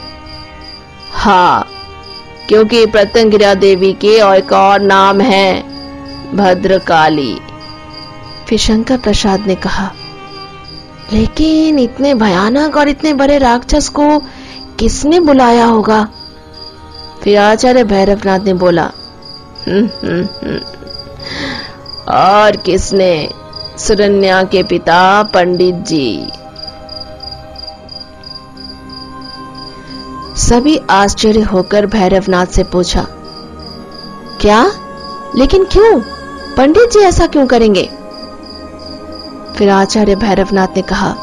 [1.15, 1.69] हाँ
[2.49, 5.63] क्योंकि प्रत्यंगिरा देवी के और एक और नाम है
[6.35, 7.35] भद्रकाली
[8.49, 9.91] फिर शंकर प्रसाद ने कहा
[11.13, 14.19] लेकिन इतने भयानक और इतने बड़े राक्षस को
[14.79, 16.05] किसने बुलाया होगा
[17.23, 18.91] फिर आचार्य भैरवनाथ ने बोला
[19.67, 20.59] हम्म, हम्म, हम्म।
[22.15, 23.15] और किसने
[23.79, 26.29] सुरन्या के पिता पंडित जी।
[30.39, 33.07] सभी आश्चर्य होकर भैरवनाथ से पूछा,
[34.41, 34.65] क्या?
[35.37, 36.01] लेकिन क्यों?
[36.57, 37.83] पंडित जी ऐसा क्यों करेंगे?
[39.57, 41.15] फिर आचार्य भैरवनाथ ने कहा,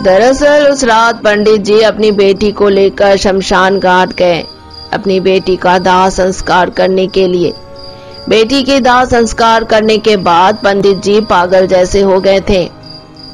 [0.00, 4.44] दरअसल उस रात पंडित जी अपनी बेटी को लेकर शमशान घाट गए,
[4.92, 7.54] अपनी बेटी का दाह संस्कार करने के लिए।
[8.28, 12.62] बेटी के दाह संस्कार करने के बाद पंडित जी पागल जैसे हो गए थे।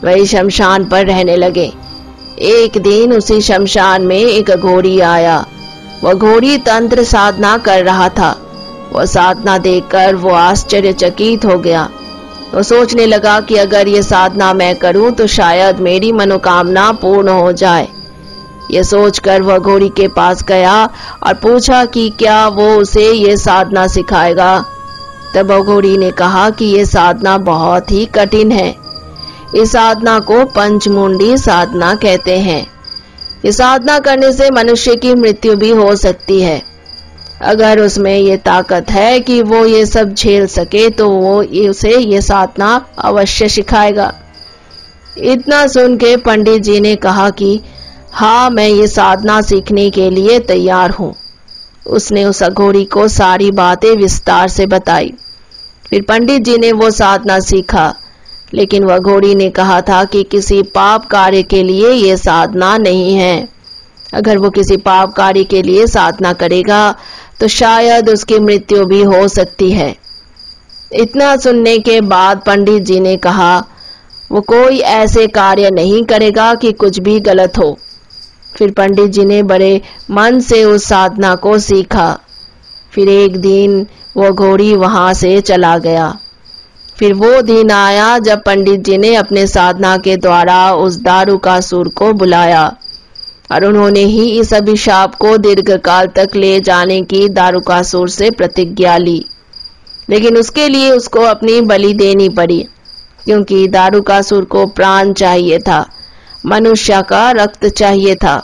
[0.04, 1.72] वही शमशान पर रहने लगे।
[2.38, 5.44] एक दिन उसी शमशान में एक घोड़ी आया।
[6.04, 8.36] वह घोड़ी तंत्र साधना कर रहा था।
[8.92, 11.88] वह साधना देखकर वो आश्चर्यचकित हो गया।
[12.54, 17.52] वो सोचने लगा कि अगर ये साधना मैं करूँ तो शायद मेरी मनोकामना पूर्ण हो
[17.52, 17.88] जाए।
[18.70, 20.74] ये सोचकर वह घोड़ी के पास गया
[21.22, 24.64] और पूछा कि क्या वो उसे ये साधना सिखाएगा?
[25.34, 28.74] तब घोड़ी ने कहा कि ये साधना बहुत ही कठिन है।
[29.56, 32.66] इस साधना को पंचमुंडी साधना कहते हैं।
[33.44, 36.60] इस साधना करने से मनुष्य की मृत्यु भी हो सकती है।
[37.42, 42.20] अगर उसमें ये ताकत है कि वो ये सब झेल सके तो वो उसे ये
[42.20, 44.12] साधना अवश्य सिखाएगा।
[45.18, 47.60] इतना सुन के पंडित जी ने कहा कि
[48.12, 51.14] हाँ मैं ये साधना सीखने के लिए तैयार हूँ।
[51.86, 55.12] उसने उस अघोड़ी को सारी बातें विस्तार से बताई।
[55.84, 57.94] फिर पंडित जी ने वो साधना सीखा,
[58.54, 63.14] लेकिन वह घोड़ी ने कहा था कि किसी पाप कार्य के लिए ये साधना नहीं
[63.14, 63.48] है।
[64.14, 66.94] अगर वो किसी पाप कार्य के लिए साधना करेगा
[67.40, 69.94] तो शायद उसकी मृत्यु भी हो सकती है।
[70.94, 73.58] इतना सुनने के बाद पंडित जी ने कहा,
[74.30, 77.76] वो कोई ऐसे कार्य नहीं करेगा कि कुछ भी गलत हो।
[78.62, 82.18] फिर पंडित जी ने बड़े मन से उस साधना को सीखा।
[82.92, 86.06] फिर एक दिन वो घोड़ी वहाँ से चला गया।
[86.96, 91.58] फिर वो दिन आया जब पंडित जी ने अपने साधना के द्वारा उस दारू का
[91.60, 92.64] सुर को बुलाया
[93.52, 98.96] और उन्होंने ही इस अभिशाप को दीर्घ काल तक ले जाने की दारुकासुर से प्रतिज्ञा
[98.96, 99.24] ली।
[100.08, 102.62] लेकिन उसके लिए उसको अपनी बलि देनी पड़ी,
[103.24, 105.84] क्योंकि दारुकासुर को प्राण चाहिए था,
[106.46, 108.40] मनुष्य का रक्त चाहिए था।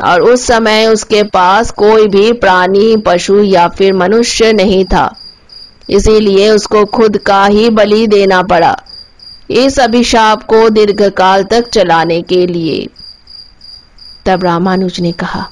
[0.00, 5.12] और उस समय उसके पास कोई भी प्राणी, पशु या फिर मनुष्य नहीं था।
[5.90, 8.76] इसीलिए उसको खुद का ही बलि देना पड़ा
[9.50, 12.86] इस अभिशाप को दीर्घकाल तक चलाने के लिए।
[14.26, 15.46] तब रामानुज ने कहा,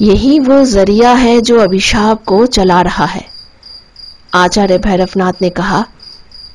[0.00, 3.24] यही वो ज़रिया है जो अभिशाप को चला रहा है।
[4.34, 5.84] आचार्य भैरवनाथ ने कहा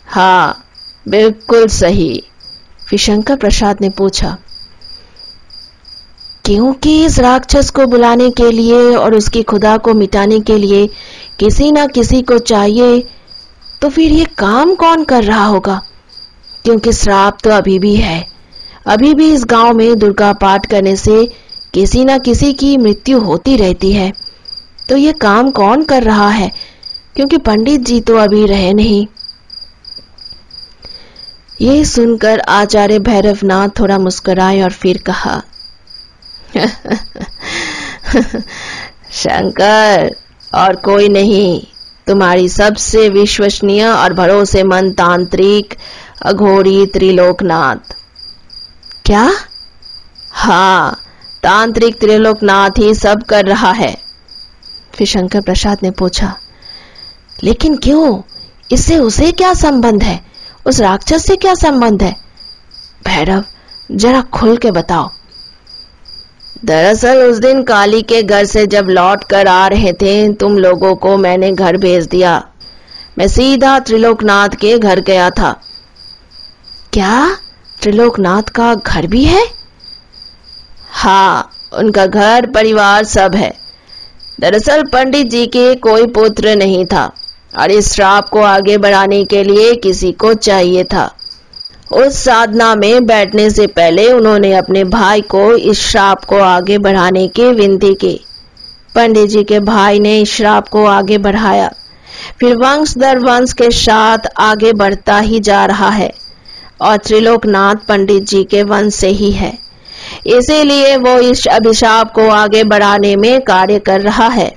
[0.08, 0.64] हाँ
[1.06, 2.24] बिल्कुल सही।
[2.88, 4.38] फिर शंकर प्रसाद ने पूछा
[6.48, 10.86] क्योंकि इस राक्षस को बुलाने के लिए और उसकी खुदा को मिटाने के लिए
[11.40, 13.00] किसी ना किसी को चाहिए
[13.82, 15.82] तो फिर ये काम कौन कर रहा होगा?
[16.66, 18.28] क्योंकि श्राप तो अभी भी है।
[18.88, 21.26] अभी भी इस गाँव में दुर्गा पाठ करने से
[21.74, 24.12] किसी ना किसी की मृत्यु होती रहती है।
[24.90, 26.52] तो ये काम कौन कर रहा है?
[27.16, 29.06] क्योंकि पंडित जी तो अभी रहे नहीं।
[31.62, 35.42] ये सुनकर आचार्य भैरवनाथ थोड़ा मुस्कुराए और फिर कहा
[39.12, 40.16] शंकर,
[40.56, 41.62] और कोई नहीं।
[42.08, 45.74] तुम्हारी सबसे विश्वसनीय और भरोसेमंद तांत्रिक
[46.22, 47.96] अघोरी त्रिलोकनाथ।
[49.06, 49.32] क्या?
[50.32, 51.00] हाँ
[51.44, 53.96] तांत्रिक त्रिलोकनाथ ही सब कर रहा है।
[54.96, 56.38] फिर शंकर प्रसाद ने पूछा,
[57.44, 58.22] लेकिन क्यों?
[58.72, 60.20] इससे उसे क्या संबंध है?
[60.66, 62.16] उस राक्षस से क्या संबंध है?
[63.06, 63.44] भैरव,
[63.92, 65.10] जरा खुल के बताओ।
[66.66, 70.96] दरअसल उस दिन काली के घर से जब लौट कर आ रहे थे, तुम लोगों
[70.96, 72.44] को मैंने घर भेज दिया।
[73.18, 75.52] मैं सीधा त्रिलोकनाथ के घर गया था।
[76.94, 77.38] क्या?
[77.82, 79.46] त्रिलोकनाथ का घर भी है?
[80.92, 83.54] हाँ उनका घर, परिवार सब है।
[84.40, 87.12] दरअसल पंडित जी के कोई पुत्र नहीं था,
[87.60, 91.10] और इस श्राप को आगे बढ़ाने के लिए किसी को चाहिए था।
[91.92, 97.28] उस साधना में बैठने से पहले उन्होंने अपने भाई को इस श्राप को आगे बढ़ाने
[97.28, 98.20] की विनती की।
[98.96, 101.70] पंडित जी के भाई ने इस श्राप को आगे बढ़ाया।
[102.40, 106.12] फिर वंश दर वंश के साथ आगे बढ़ता ही जा रहा है
[106.82, 109.58] और त्रिलोकनाथ पंडित जी के वंश से ही है।
[110.28, 114.52] इसीलिए वो इस अभिशाप को आगे बढ़ाने में कार्य कर रहा है।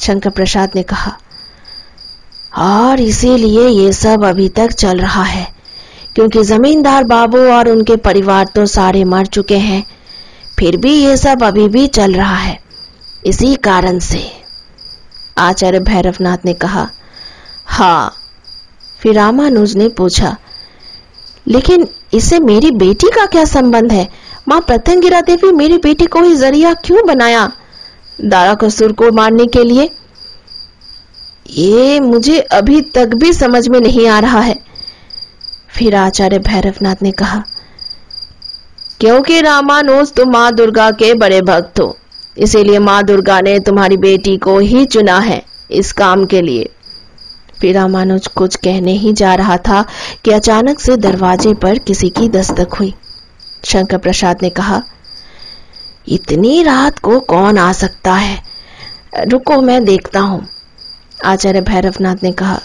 [0.00, 1.16] शंकर प्रसाद ने कहा,
[2.58, 5.46] और इसीलिए ये सब अभी तक चल रहा है।
[6.16, 9.84] क्योंकि जमींदार बाबू और उनके परिवार तो सारे मर चुके हैं।
[10.58, 12.58] फिर भी ये सब अभी भी चल रहा है।
[13.26, 14.22] इसी कारण से,
[15.38, 16.88] आचार्य भैरवनाथ ने कहा
[17.68, 18.12] हाँ।
[19.00, 20.36] फिर रामानुज ने पूछा,
[21.46, 24.08] लेकिन इससे मेरी बेटी का क्या संबंध है?
[24.48, 27.50] माँ प्रत्यंगिरा देवी मेरी बेटी को ही ज़रिया क्यों बनाया?
[28.18, 29.88] दारा कसूर को मारने के लिए?
[31.48, 34.58] ये मुझे अभी तक भी समझ में नहीं आ रहा है।
[35.70, 37.42] फिर आचार्य भैरवनाथ ने कहा,
[39.00, 41.96] क्योंकि रामानुज तुम माँ दुर्गा के बड़े भक्त हो,
[42.38, 46.68] इसीलिए माँ दुर्गा ने तुम्हारी बेटी को ही चुना है इस काम के लिए।
[47.60, 49.84] फिर रामानुज कुछ कहने ही जा रहा था
[50.24, 52.94] कि अचानक से दरवाजे पर किसी की दस्तक हुई।
[53.64, 54.82] शंकर प्रसाद ने कहा,
[56.08, 58.38] इतनी रात को कौन आ सकता है?
[59.24, 60.46] रुको, मैं देखता हूँ।
[61.24, 62.58] आचार्य भैरवनाथ ने कहा,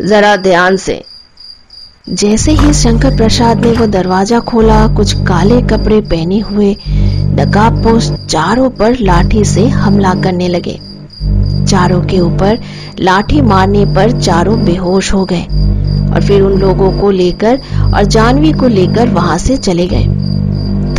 [0.00, 1.02] जरा ध्यान से
[2.08, 6.70] जैसे ही शंकर प्रसाद ने वो दरवाज़ा खोला, कुछ काले कपड़े पहने हुए
[7.34, 10.78] नकाबपोश चारों पर लाठी से हमला करने लगे।
[11.64, 12.58] चारों के ऊपर
[13.00, 17.60] लाठी मारने पर चारों बेहोश हो गए और फिर उन लोगों को लेकर
[17.94, 20.06] और जानवी को लेकर वहाँ से चले गए।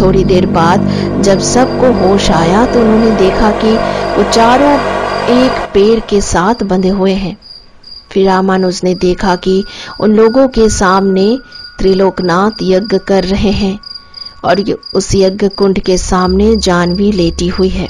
[0.02, 0.88] थोड़ी देर बाद
[1.24, 3.76] जब सबको होश आया तो उन्होंने देखा कि
[4.18, 4.78] वो चारों
[5.34, 7.36] एक पेड़ के साथ बंधे हुए हैं।
[8.12, 9.64] फिर रामानुज ने देखा कि
[10.02, 11.28] उन लोगों के सामने
[11.80, 13.78] त्रिलोकनाथ यज्ञ कर रहे हैं
[14.44, 14.62] और
[14.96, 17.88] उस यज्ञ कुंड के सामने जानवी लेटी हुई है।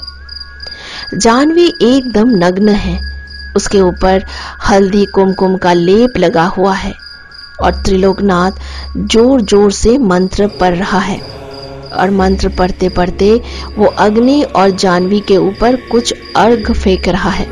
[1.15, 2.99] जानवी एकदम नग्न है।
[3.55, 4.23] उसके ऊपर
[4.69, 6.93] हल्दी कुमकुम का लेप लगा हुआ है
[7.61, 8.59] और त्रिलोकनाथ
[8.97, 11.19] ज़ोर ज़ोर से मंत्र पढ़ रहा है
[11.93, 13.29] और मंत्र पढ़ते पढ़ते
[13.77, 17.45] वो अग्नि और जानवी के ऊपर कुछ अर्घ फेंक रहा है।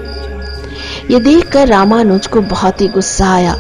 [1.12, 3.54] ये देखकर रामानुज को बहुत ही गुस्सा आया।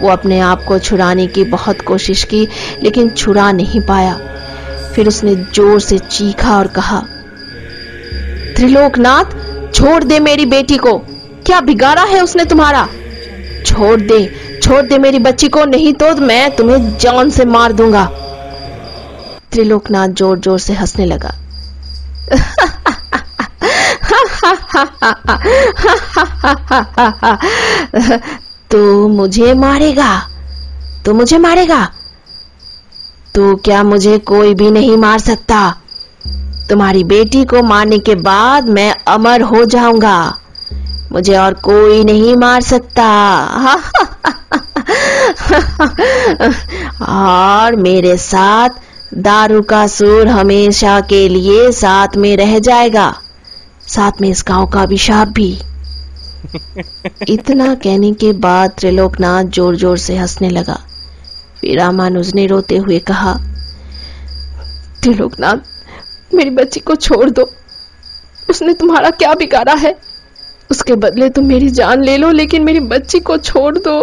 [0.00, 2.48] वो अपने आप को छुड़ाने की बहुत कोशिश की,
[2.82, 4.14] लेकिन छुड़ा नहीं पाया।
[4.94, 7.00] फिर उसने ज़ोर से चीखा और कहा,
[8.56, 9.24] त्रिलोकनाथ,
[9.72, 10.98] छोड़ दे मेरी बेटी को।
[11.46, 12.88] क्या बिगाड़ा है उसने तुम्हारा?
[13.66, 14.24] छोड़ दे
[14.62, 18.04] छोड़ दे मेरी बच्ची को, नहीं तो मैं तुम्हें जान से मार दूँगा।
[19.52, 21.34] त्रिलोकनाथ ज़ोर ज़ोर से हंसने लगा।
[28.70, 30.28] तू मुझे मारेगा।
[31.06, 31.88] तो मुझे मारेगा।
[33.34, 35.74] तो क्या मुझे कोई भी नहीं मार सकता।
[36.70, 40.38] तुम्हारी बेटी को मारने के बाद मैं अमर हो जाऊँगा।
[41.12, 43.62] मुझे और कोई नहीं मार सकता।
[47.08, 48.68] और मेरे साथ
[49.14, 53.14] दारू का सुर हमेशा के लिए साथ में रह जाएगा।
[53.88, 55.58] साथ में इस गाँव का अभिशाप भी।
[57.28, 60.78] इतना कहने के बाद त्रिलोकनाथ ज़ोर ज़ोर से हंसने लगा।
[61.60, 63.34] फिर रामानुज ने रोते हुए कहा
[65.02, 67.50] त्रिलोकनाथ मेरी बच्ची को छोड़ दो।
[68.50, 69.96] उसने तुम्हारा क्या बिगाड़ा है?
[70.70, 74.00] उसके बदले तुम मेरी जान ले लो लेकिन मेरी बच्ची को छोड़ दो।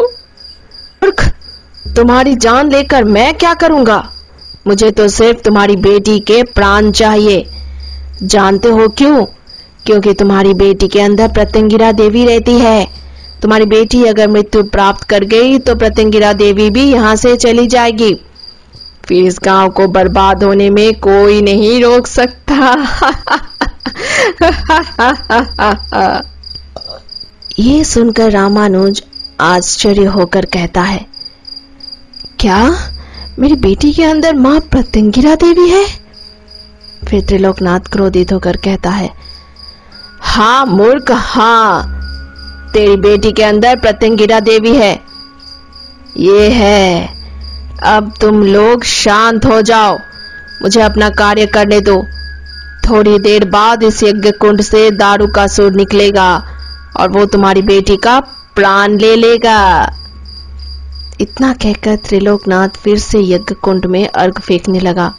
[1.96, 4.14] तुम्हारी जान लेकर मैं क्या करूँगा?
[4.68, 7.50] मुझे तो सिर्फ़ तुम्हारी बेटी के प्राण चाहिए।
[8.24, 9.26] जानते हो क्यों?
[9.86, 12.86] क्योंकि तुम्हारी बेटी के अंदर प्रत्यंगिरा देवी रहती है।
[13.42, 18.14] तुम्हारी बेटी अगर मृत्यु प्राप्त कर गई तो प्रत्यंगिरा देवी भी यहाँ से चली जाएगी।
[19.06, 22.74] फिर इस गाँव को बर्बाद होने में कोई नहीं रोक सकता।
[27.60, 29.04] ये सुनकर रामानुज
[29.42, 31.06] आश्चर्य होकर कहता है,
[32.40, 32.60] क्या
[33.40, 35.86] मेरी बेटी के अंदर माँ प्रत्यंगिरा देवी है?
[37.06, 39.10] फिर त्रिलोकनाथ क्रोधित होकर कहता है
[40.24, 41.90] हाँ मूर्ख हाँ।
[42.74, 45.00] तेरी बेटी के अंदर प्रत्यंगिरा देवी है।
[46.18, 47.10] ये है।
[47.84, 49.98] अब तुम लोग शांत हो जाओ।
[50.62, 52.04] मुझे अपना कार्य करने दो।
[52.90, 56.44] थोड़ी देर बाद इस यज्ञ कुंड से दारू का सुर निकलेगा
[57.00, 58.20] और वो तुम्हारी बेटी का
[58.56, 59.90] प्राण ले लेगा।
[61.22, 65.14] इतना कहकर त्रिलोकनाथ फिर से यज्ञ कुंड में अर्घ फेंकने लगा।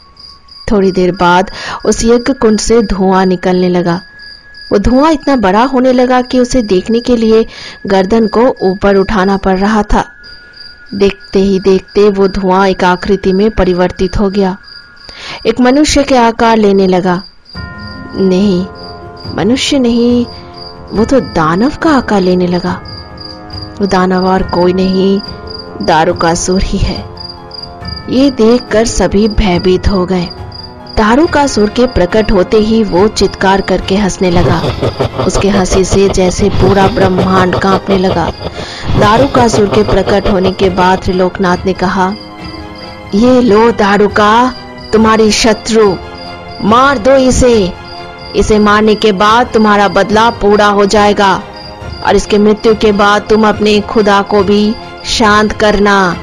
[0.71, 1.51] थोड़ी देर बाद
[1.85, 4.01] उस यज्ञ कुंड से धुआँ निकलने लगा।
[4.71, 7.45] वो धुआँ इतना बड़ा होने लगा कि उसे देखने के लिए
[7.87, 10.03] गर्दन को ऊपर उठाना पड़ रहा था।
[10.93, 14.57] देखते ही देखते वो धुआँ एक आकृति में परिवर्तित हो गया।
[15.45, 17.23] एक मनुष्य के आकार लेने लगा।
[18.15, 18.65] नहीं,
[19.35, 20.25] मनुष्य नहीं,
[20.93, 22.81] वो तो दानव का आकार लेने लगा।
[23.81, 25.19] वो दानव और कोई नहीं,
[25.85, 27.05] दारू का सुर ही है।
[28.09, 30.27] ये देखकर सभी भयभीत हो गए।
[30.97, 34.59] दारू का सुर के प्रकट होते ही वो चित्कार करके हंसने लगा।
[35.25, 38.25] उसके हँसी से जैसे पूरा ब्रह्मांड कांपने लगा।
[38.99, 42.13] दारू का सुर के प्रकट होने के बाद त्रिलोकनाथ ने कहा,
[43.15, 44.53] ये लो दारू का,
[44.93, 45.95] तुम्हारी शत्रु,
[46.63, 47.73] मार दो इसे।
[48.35, 51.33] इसे मारने के बाद तुम्हारा बदला पूरा हो जाएगा
[52.05, 54.63] और इसके मृत्यु के बाद तुम अपने खुदा को भी
[55.09, 56.15] शांत करना।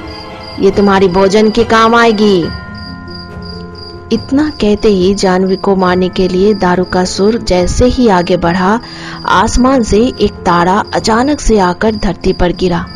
[0.61, 2.45] ये तुम्हारी भोजन के काम आएगी।
[4.13, 8.81] इतना कहते ही जानवी को मारने के लिए दारू का सुर जैसे ही आगे बढ़ा,
[9.27, 12.87] आसमान से एक तारा अचानक से आकर धरती पर गिरा।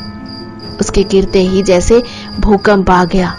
[0.81, 2.03] उसके गिरते ही जैसे
[2.41, 3.37] भूकंप आ गया।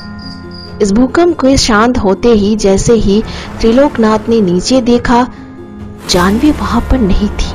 [0.81, 3.23] इस भूकंप के शांत होते ही जैसे ही
[3.59, 5.27] त्रिलोकनाथ ने नीचे देखा,
[6.09, 7.53] जानवी वहाँ पर नहीं थी।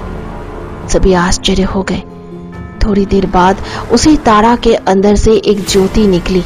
[0.89, 2.03] सभी आश्चर्य हो गए।
[2.85, 3.57] थोड़ी देर बाद
[3.93, 6.45] उसी तारा के अंदर से एक ज्योति निकली।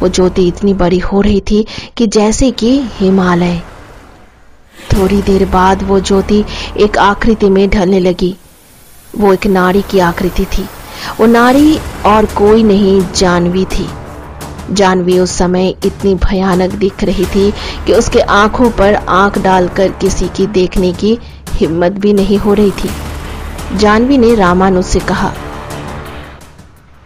[0.00, 3.60] वो ज्योति इतनी बड़ी हो रही थी कि जैसे कि हिमालय।
[4.92, 6.44] थोड़ी देर बाद वो ज्योति
[6.76, 8.34] एक आकृति में ढलने लगी।
[9.16, 10.66] वो एक नारी की आकृति थी।
[11.20, 13.88] वो नारी और कोई नहीं, जानवी थी।
[14.70, 17.50] जानवी उस समय इतनी भयानक दिख रही थी
[17.86, 21.18] कि उसके आँखों पर आँख डालकर किसी की देखने की
[21.50, 22.90] हिम्मत भी नहीं हो रही थी।
[23.78, 25.32] जानवी ने रामानुज से कहा,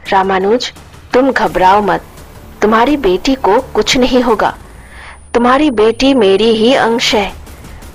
[0.09, 0.73] रामानुज,
[1.15, 2.05] तुम घबराओ मत।
[2.63, 4.55] तुम्हारी बेटी को कुछ नहीं होगा।
[5.35, 7.33] तुम्हारी बेटी मेरी ही अंश है।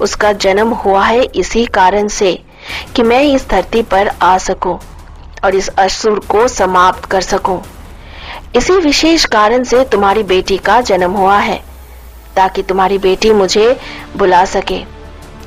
[0.01, 2.31] उसका जन्म हुआ है इसी कारण से
[2.95, 4.77] कि मैं इस धरती पर आ सकूँ
[5.43, 7.61] और इस असुर को समाप्त कर सकूँ।
[8.55, 11.61] इसी विशेष कारण से तुम्हारी बेटी का जन्म हुआ है,
[12.35, 13.79] ताकि तुम्हारी बेटी मुझे
[14.17, 14.79] बुला सके,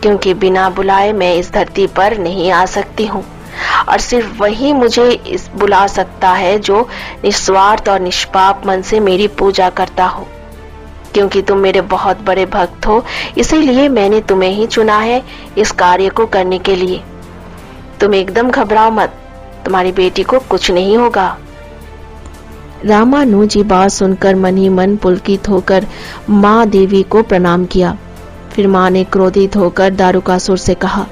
[0.02, 3.24] क्योंकि बिना बुलाए मैं इस धरती पर नहीं आ सकती हूँ।
[3.88, 6.88] और सिर्फ़ वही मुझे इस बुला सकता है जो
[7.24, 10.26] निस्वार्थ और निष्पाप मन से मेरी पूजा करता हो।
[11.14, 13.04] क्योंकि तुम मेरे बहुत बड़े भक्त हो,
[13.38, 15.22] इसीलिए मैंने तुम्हें ही चुना है
[15.58, 17.02] इस कार्य को करने के लिए।
[18.00, 19.08] तुम एकदम घबराओ मत,
[19.64, 21.36] तुम्हारी बेटी को कुछ नहीं होगा।
[22.84, 25.86] रामानुजी बात सुनकर मन ही मन पुलकित होकर
[26.30, 27.96] माँ देवी को प्रणाम किया।
[28.52, 31.06] फिर माँ ने क्रोधित होकर दारुकासुर से कहा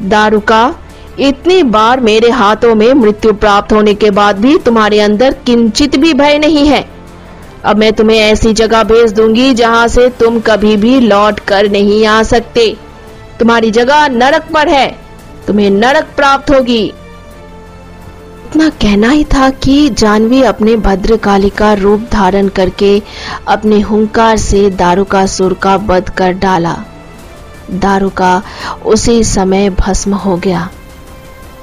[0.00, 0.74] दारुका
[1.18, 6.12] इतनी बार मेरे हाथों में मृत्यु प्राप्त होने के बाद भी तुम्हारे अंदर किंचित भी
[6.14, 6.84] भय नहीं है।
[7.64, 12.06] अब मैं तुम्हें ऐसी जगह भेज दूँगी जहाँ से तुम कभी भी लौट कर नहीं
[12.06, 12.76] आ सकते।
[13.38, 14.86] तुम्हारी जगह नरक पर है।
[15.46, 16.84] तुम्हें नरक प्राप्त होगी।
[18.46, 23.02] इतना कहना ही था कि जानवी अपने भद्रकाली का रूप धारण करके
[23.48, 26.76] अपने हुंकार से दारुका सुर का वध कर डाला।
[27.72, 28.42] दारुका
[28.86, 30.68] उसी समय भस्म हो गया।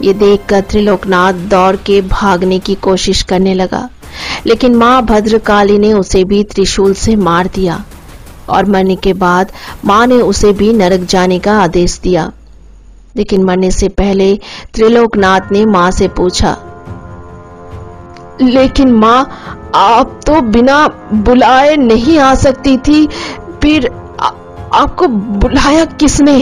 [0.01, 3.87] ये देखकर त्रिलोकनाथ दौड़ के भागने की कोशिश करने लगा,
[4.45, 7.83] लेकिन माँ भद्रकाली ने उसे भी त्रिशूल से मार दिया
[8.49, 9.51] और मरने के बाद
[9.85, 12.31] माँ ने उसे भी नरक जाने का आदेश दिया।
[13.15, 14.35] लेकिन मरने से पहले
[14.73, 16.57] त्रिलोकनाथ ने माँ से पूछा,
[18.41, 23.05] लेकिन माँ, आप तो बिना बुलाए नहीं आ सकती थी,
[23.63, 23.89] फिर
[24.74, 26.38] आपको बुलाया किसने?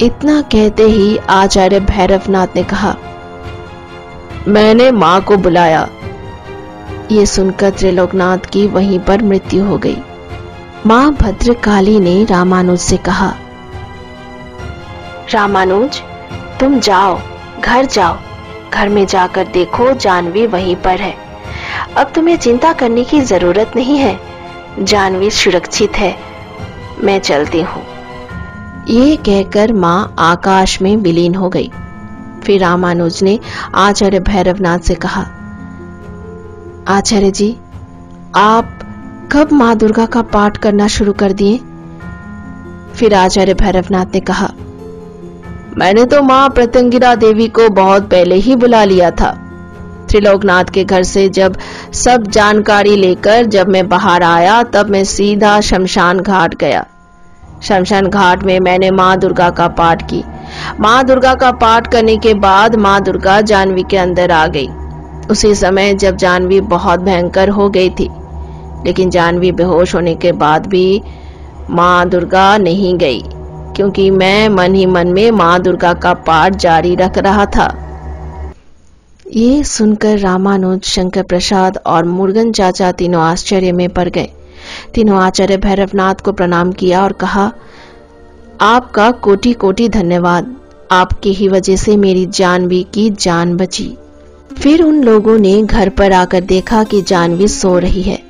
[0.00, 2.96] इतना कहते ही आचार्य भैरवनाथ ने कहा,
[4.48, 5.88] मैंने माँ को बुलाया।
[7.12, 9.96] ये सुनकर त्रिलोकनाथ की वहीं पर मृत्यु हो गई।
[10.86, 13.32] माँ भद्रकाली ने रामानुज से कहा,
[15.30, 16.02] रामानुज,
[16.60, 17.18] तुम जाओ,
[17.60, 18.16] घर जाओ।
[18.70, 21.14] घर में जाकर देखो, जानवी वहीं पर है।
[21.96, 24.18] अब तुम्हें चिंता करने की ज़रूरत नहीं है।
[24.80, 26.33] जानवी सुरक्षित है।
[26.98, 27.82] मैं चलती हूँ।
[28.88, 31.70] ये कहकर माँ आकाश में विलीन हो गई।
[32.44, 33.38] फिर रामानुज ने
[33.74, 35.20] आचार्य भैरवनाथ से कहा,
[36.88, 37.50] आचार्य जी,
[38.36, 38.78] आप
[39.32, 41.60] कब माँ दुर्गा का पाठ करना शुरू कर दिए?
[42.94, 44.50] फिर आचार्य भैरवनाथ ने कहा,
[45.78, 49.30] मैंने तो माँ प्रत्यंगिरा देवी को बहुत पहले ही बुला लिया था।
[50.08, 51.56] त्रिलोकनाथ के घर से जब
[51.94, 56.84] सब जानकारी लेकर जब मैं बाहर आया, तब मैं सीधा शमशान घाट गया।
[57.62, 60.22] शमशान घाट में मैंने माँ दुर्गा का पाठ की।
[60.80, 64.68] माँ दुर्गा का पाठ करने के बाद माँ दुर्गा जानवी के अंदर आ गई।
[65.30, 68.08] उसी समय जब जानवी बहुत भयंकर हो गई थी,
[68.86, 71.02] लेकिन जानवी बेहोश होने के बाद भी
[71.70, 73.22] माँ दुर्गा नहीं गई,
[73.76, 77.72] क्योंकि मैं मन ही मन में माँ दुर्गा का पाठ जारी रख रहा था।
[79.32, 84.28] ये सुनकर रामानुज शंकर प्रसाद और मुर्गन चाचा तीनों आश्चर्य में पड़ गए।
[84.94, 87.52] तीनों आचार्य भैरवनाथ को प्रणाम किया और कहा,
[88.60, 90.56] आपका कोटि कोटि धन्यवाद।
[90.90, 93.96] आपकी ही वजह से मेरी जानवी की जान बची।
[94.58, 98.22] फिर उन लोगों ने घर पर आकर देखा कि जानवी सो रही है।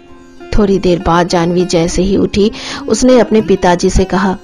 [0.58, 2.50] थोड़ी देर बाद जानवी जैसे ही उठी,
[2.88, 4.38] उसने अपने पिताजी से कहा,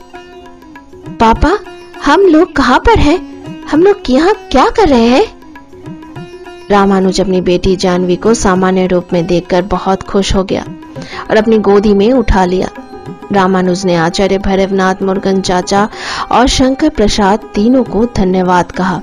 [1.20, 1.58] पापा,
[2.04, 3.18] हम लोग कहाँ पर हैं?
[3.70, 5.39] हम लोग यहाँ क्या कर रहे हैं?
[6.70, 10.64] रामानुज अपनी बेटी जानवी को सामान्य रूप में देखकर बहुत खुश हो गया
[11.30, 12.68] और अपनी गोदी में उठा लिया।
[13.32, 15.88] रामानुज ने आचार्य भैरवनाथ, मुर्गन चाचा
[16.32, 19.00] और शंकर प्रसाद तीनों को धन्यवाद कहा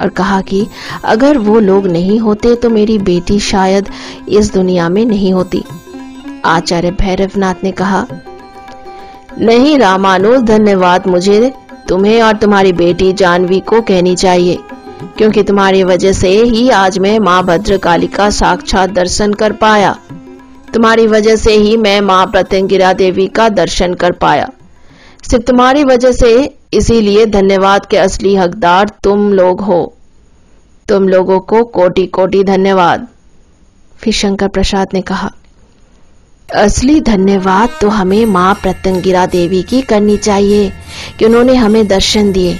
[0.00, 0.66] और कहा कि
[1.04, 3.88] अगर वो लोग नहीं होते तो मेरी बेटी शायद
[4.28, 5.64] इस दुनिया में नहीं होती।
[6.44, 8.06] आचार्य भैरवनाथ ने कहा,
[9.38, 11.52] नहीं रामानुज, धन्यवाद मुझे,
[11.88, 14.58] तुम्हें और तुम्हारी बेटी जानवी को कहनी चाहिए।
[15.18, 19.96] क्योंकि तुम्हारी वजह से ही आज मैं माँ भद्रकाली का साक्षात दर्शन कर पाया।
[20.74, 24.48] तुम्हारी वजह से ही मैं माँ प्रत्यंगिरा देवी का दर्शन कर पाया।
[25.22, 29.82] सिर्फ़ तुम्हारी वजह से, इसीलिए धन्यवाद के असली हकदार तुम लोग हो।
[30.88, 33.06] तुम लोगों को कोटि कोटि धन्यवाद।
[33.96, 35.30] फिर शंकर प्रसाद ने कहा,
[36.48, 40.72] असली धन्यवाद तो हमें माँ प्रत्यंगिरा देवी की करनी चाहिए,
[41.18, 42.58] कि उन्होंने हमें दर्शन दिए।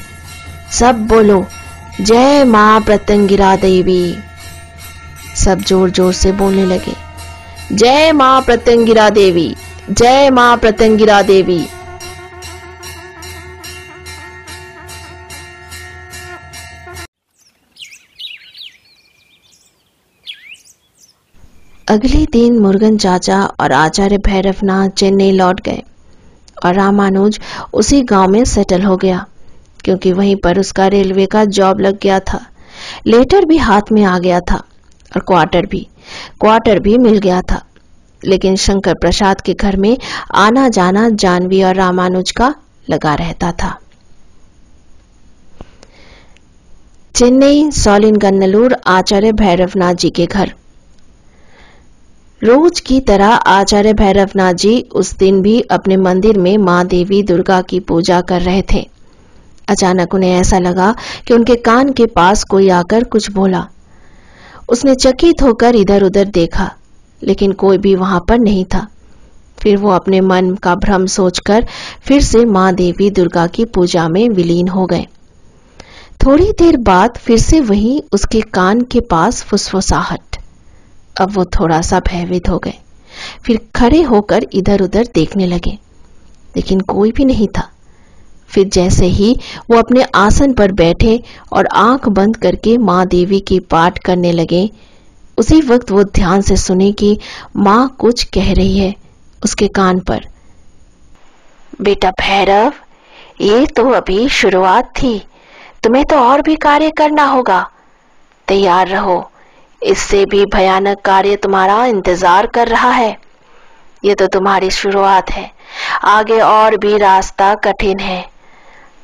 [0.72, 1.44] सब बोलो
[2.00, 4.14] जय माँ प्रत्यंगिरा देवी।
[5.36, 6.94] सब ज़ोर ज़ोर से बोलने लगे।
[7.72, 9.54] जय माँ प्रत्यंगिरा देवी,
[9.90, 11.58] जय माँ प्रत्यंगिरा देवी।
[21.88, 25.82] अगले दिन मुर्गन चाचा और आचार्य भैरवनाथ चेन्नई लौट गए
[26.64, 27.38] और रामानुज
[27.74, 29.24] उसी गाँव में सेटल हो गया।
[29.84, 32.46] क्योंकि वहीं पर उसका रेलवे का जॉब लग गया था।
[33.06, 34.56] लेटर भी हाथ में आ गया था
[35.16, 35.88] और क्वार्टर भी।
[36.40, 37.64] क्वार्टर भी मिल गया था।
[38.24, 39.98] लेकिन शंकर प्रसाद के घर में
[40.34, 42.54] आना जाना जानवी और रामानुज का
[42.90, 43.78] लगा रहता था।
[47.14, 50.54] चेन्नई, सोलिन गन्नलूर, आचार्य भैरवनाथ जी के घर।
[52.42, 57.62] रोज की तरह आचार्य भैरवनाथ जी उस दिन भी अपने मंदिर में माँ देवी दुर्गा
[57.62, 58.93] की पूजा कर रहे थे।
[59.68, 60.94] अचानक उन्हें ऐसा लगा
[61.26, 63.66] कि उनके कान के पास कोई आकर कुछ बोला।
[64.68, 66.70] उसने चकित होकर इधर उधर देखा,
[67.22, 68.86] लेकिन कोई भी वहाँ पर नहीं था।
[69.58, 71.66] फिर वो अपने मन का भ्रम सोचकर
[72.02, 75.06] फिर से माँ देवी दुर्गा की पूजा में विलीन हो गए।
[76.20, 80.36] थोड़ी देर बाद फिर से वही उसके कान के पास फुसफुसाहट।
[81.16, 82.74] अब वो थोड़ा सा भयभीत हो गए,
[83.44, 85.78] फिर खड़े होकर इधर उधर देखने लगे,
[86.54, 87.68] लेकिन कोई भी नहीं था।
[88.50, 89.34] फिर जैसे ही
[89.70, 91.20] वो अपने आसन पर बैठे
[91.52, 94.68] और आँख बंद करके माँ देवी की पाठ करने लगे,
[95.38, 97.18] उसी वक्त वो ध्यान से सुने कि
[97.56, 98.94] माँ कुछ कह रही है
[99.42, 100.26] उसके कान पर।
[101.82, 102.72] बेटा भैरव,
[103.40, 105.18] ये तो अभी शुरुआत थी।
[105.82, 107.60] तुम्हें तो और भी कार्य करना होगा।
[108.48, 109.30] तैयार रहो।
[109.82, 113.16] इससे भी भयानक कार्य तुम्हारा इंतज़ार कर रहा है।
[114.02, 115.50] ये तो तुम्हारी शुरुआत है।
[116.04, 118.24] आगे और भी रास्ता कठिन है।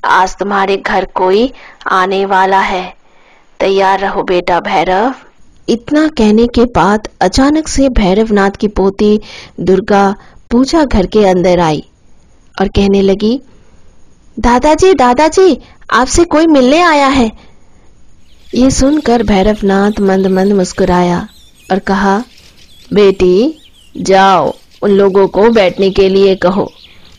[0.05, 1.53] आज तुम्हारे घर कोई
[1.87, 2.83] आने वाला है।
[3.61, 5.15] तैयार रहो बेटा भैरव।
[5.69, 9.21] इतना कहने के बाद अचानक से भैरवनाथ की पोती
[9.61, 10.15] दुर्गा
[10.51, 11.85] पूजा घर के अंदर आई
[12.61, 13.41] और कहने लगी,
[14.39, 15.59] दादाजी दादाजी,
[15.91, 17.31] आपसे कोई मिलने आया है?
[18.55, 21.27] ये सुनकर भैरवनाथ मंद मंद मुस्कुराया
[21.73, 22.19] और कहा,
[22.93, 23.59] बेटी,
[23.97, 26.71] जाओ, उन लोगों को बैठने के लिए कहो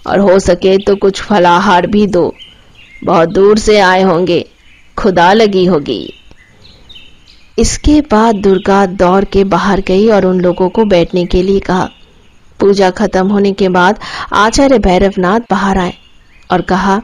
[0.08, 2.32] और हो सके तो कुछ फलाहार भी दो।
[3.04, 4.46] बहुत दूर से आए होंगे।
[4.98, 6.14] खुदा लगी होगी।
[7.60, 11.90] इसके बाद दुर्गा दौड़ के बाहर गई और उन लोगों को बैठने के लिए कहा।
[12.60, 14.00] पूजा खत्म होने के बाद
[14.34, 15.94] आचार्य भैरवनाथ बाहर आए
[16.52, 17.02] और कहा,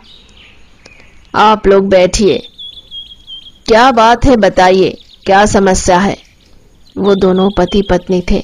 [1.35, 2.37] आप लोग बैठिए।
[3.67, 4.89] क्या बात है बताइए,
[5.25, 6.17] क्या समस्या है?
[6.95, 8.43] वो दोनों पति पत्नी थे।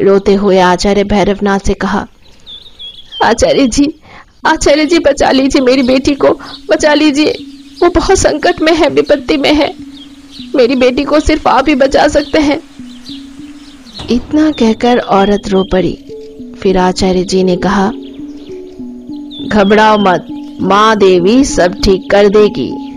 [0.00, 2.06] रोते हुए आचार्य भैरवनाथ से कहा,
[3.24, 3.86] आचार्य जी
[4.46, 6.40] आचार्य जी, बचा लीजिए मेरी बेटी को।
[6.70, 7.30] बचा लीजिए।
[7.82, 9.74] वो बहुत संकट में है विपत्ति में है।
[10.56, 12.60] मेरी बेटी को सिर्फ़ आप ही बचा सकते हैं।
[14.10, 15.98] इतना कहकर औरत रो पड़ी।
[16.62, 17.92] फिर आचार्य जी ने कहा,
[19.48, 20.26] घबराओ मत,
[20.60, 22.93] माँ देवी सब ठीक कर देगी।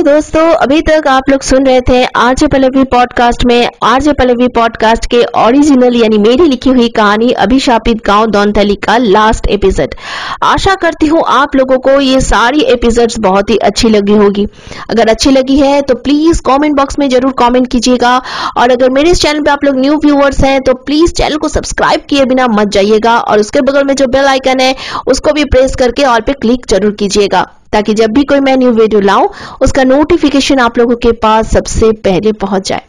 [0.00, 4.46] हेलो दोस्तों, अभी तक आप लोग सुन रहे थे आरजे पल्लवी पॉडकास्ट में। आरजे पल्लवी
[4.48, 9.94] पॉडकास्ट के ओरिजिनल यानी मेरी लिखी हुई कहानी अभिशापित गाँव दौनतली का लास्ट एपिसोड
[10.42, 14.46] आशा करती हूँ आप लोगों को ये सारी एपिसोड्स बहुत ही अच्छी लगी होगी।
[14.90, 18.16] अगर अच्छी लगी है तो प्लीज़ कमेंट बॉक्स में ज़रूर कमेंट कीजिएगा।
[18.56, 21.48] और अगर मेरे इस चैनल पे आप लोग न्यू व्यूअर्स हैं तो प्लीज़ चैनल को
[21.50, 24.74] सब्सक्राइब किए बिना मत जाइएगा। और उसके बगल में जो बेल आइकन है,
[25.06, 28.70] उसको भी प्रेस करके और पे क्लिक ज़रूर कीजिएगा। ताकि जब भी कोई मैं न्यू
[28.72, 29.28] वीडियो लाऊं,
[29.62, 32.82] उसका नोटिफिकेशन आप लोगों के पास सबसे पहले पहुँच जाए।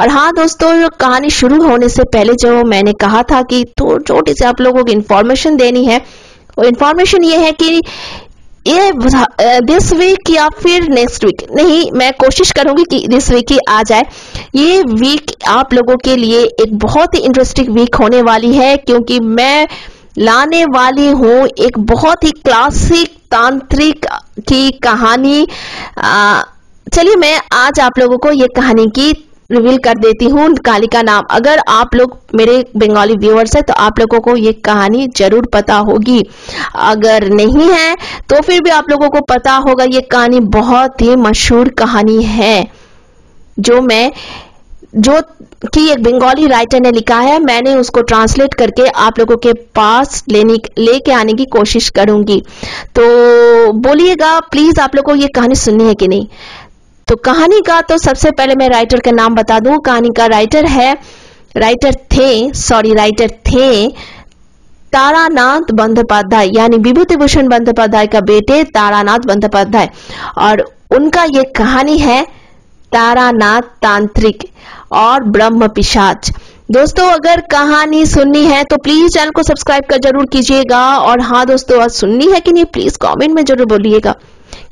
[0.00, 4.34] और हाँ दोस्तों, कहानी शुरू होने से पहले जो मैंने कहा था कि तो छोटी
[4.34, 5.98] से आप लोगों को इन्फॉर्मेशन देनी है।
[6.58, 7.82] वो इन्फॉर्मेशन ये है कि
[8.66, 8.90] ये
[9.62, 13.82] दिस वीक या फिर नेक्स्ट वीक नहीं, मैं कोशिश करूँगी कि दिस वीक ही आ
[13.82, 14.04] जाए।
[14.54, 19.20] ये वीक आप लोगों के लिए एक बहुत ही इंटरेस्टिंग वीक होने वाली है, क्योंकि
[19.20, 19.66] मैं
[20.18, 24.06] लाने वाली हूँ एक बहुत ही क्लासिक तांत्रिक
[24.48, 25.46] की कहानी
[26.86, 29.10] चलिए मैं आज आप लोगों को ये कहानी की
[29.50, 33.72] रिवील कर देती हूँ काली का नाम। अगर आप लोग मेरे बंगाली व्यूअर्स है तो
[33.76, 36.22] आप लोगों को ये कहानी ज़रूर पता होगी।
[36.76, 37.94] अगर नहीं है
[38.30, 42.66] तो फिर भी आप लोगों को पता होगा, ये कहानी बहुत ही मशहूर कहानी है,
[43.58, 44.10] जो मैं
[44.92, 45.20] जो
[45.64, 50.22] कि एक बंगाली राइटर ने लिखा है, मैंने उसको ट्रांसलेट करके आप लोगों के पास
[50.28, 52.40] लेने, लेके आने की कोशिश करूँगी।
[52.96, 56.26] तो बोलिएगा प्लीज़ आप लोगों को ये कहानी सुननी है कि नहीं?
[57.08, 60.66] तो कहानी का तो सबसे पहले मैं राइटर का नाम बता दूँ। कहानी का राइटर
[60.66, 60.92] है
[61.56, 63.88] राइटर थे सॉरी राइटर थे
[64.92, 69.90] तारानाथ बंदोपाध्याय, यानी विभूति भूषण बंदोपाध्याय का बेटे तारानाथ बंदोपाध्याय।
[70.38, 72.22] और उनका ये कहानी है,
[72.92, 74.42] तारानाथ तांत्रिक।
[74.92, 76.32] और ब्रह्म पिशाच।
[76.70, 81.44] दोस्तों, अगर कहानी सुननी है तो प्लीज़ चैनल को सब्सक्राइब कर ज़रूर कीजिएगा। और हाँ
[81.46, 84.14] दोस्तों, आज सुननी है कि नहीं प्लीज़ कमेंट में ज़रूर बोलिएगा।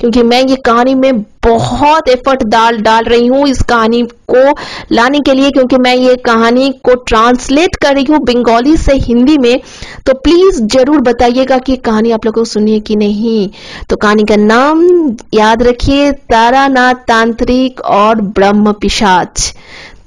[0.00, 4.54] क्योंकि मैं ये कहानी में बहुत एफर्ट डाल डाल रही हूँ इस कहानी को
[4.92, 9.36] लाने के लिए, क्योंकि मैं ये कहानी को ट्रांसलेट कर रही हूँ बंगाली से हिंदी
[9.38, 9.60] में।
[10.06, 13.48] तो प्लीज़ ज़रूर बताइएगा कि कहानी आप लोगों को सुनिए कि नहीं।
[13.90, 14.86] तो कहानी का नाम
[15.34, 19.54] याद रखिए, तारानाथ तांत्रिक और ब्रह्म पिशाच।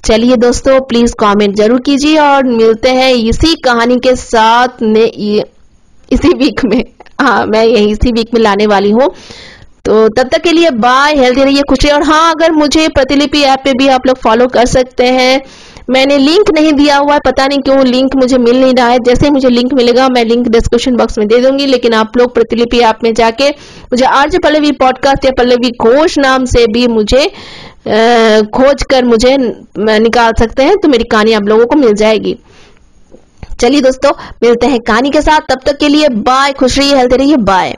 [0.04, 5.04] चलिए दोस्तों प्लीज़ कमेंट ज़रूर कीजिए और मिलते हैं इसी कहानी के साथ ने
[6.08, 6.82] इसी वीक में।
[7.20, 9.08] हाँ मैं यही इसी वीक में लाने वाली हूँ।
[9.84, 13.42] तो तब तक के लिए बाय हेल्दी रहिए, खुश रहिए। और हाँ अगर मुझे प्रतिलिपि
[13.44, 15.40] ऐप पे भी आप लोग फॉलो कर सकते हैं,
[15.90, 18.98] मैंने लिंक नहीं दिया हुआ है, पता नहीं क्यों लिंक मुझे मिल नहीं रहा है।
[19.06, 22.78] जैसे मुझे लिंक मिलेगा, मैं लिंक डिस्क्रिप्शन बॉक्स में दे दूँगी, लेकिन आप लोग प्रतिलिपि
[22.80, 27.30] ऐप में जाके, मुझे आरजे पल्लवी पॉडकास्ट या पल्लवी घोष नाम से भी मुझे
[27.86, 32.38] खोज कर मुझे निकाल सकते हैं तो मेरी कहानी आप लोगों को मिल जाएगी।
[33.60, 34.10] चलिए दोस्तों,
[34.42, 37.76] मिलते हैं कहानी के साथ, तब तक के लिए बाय खुश रहिए हेल्थ रहिए बाय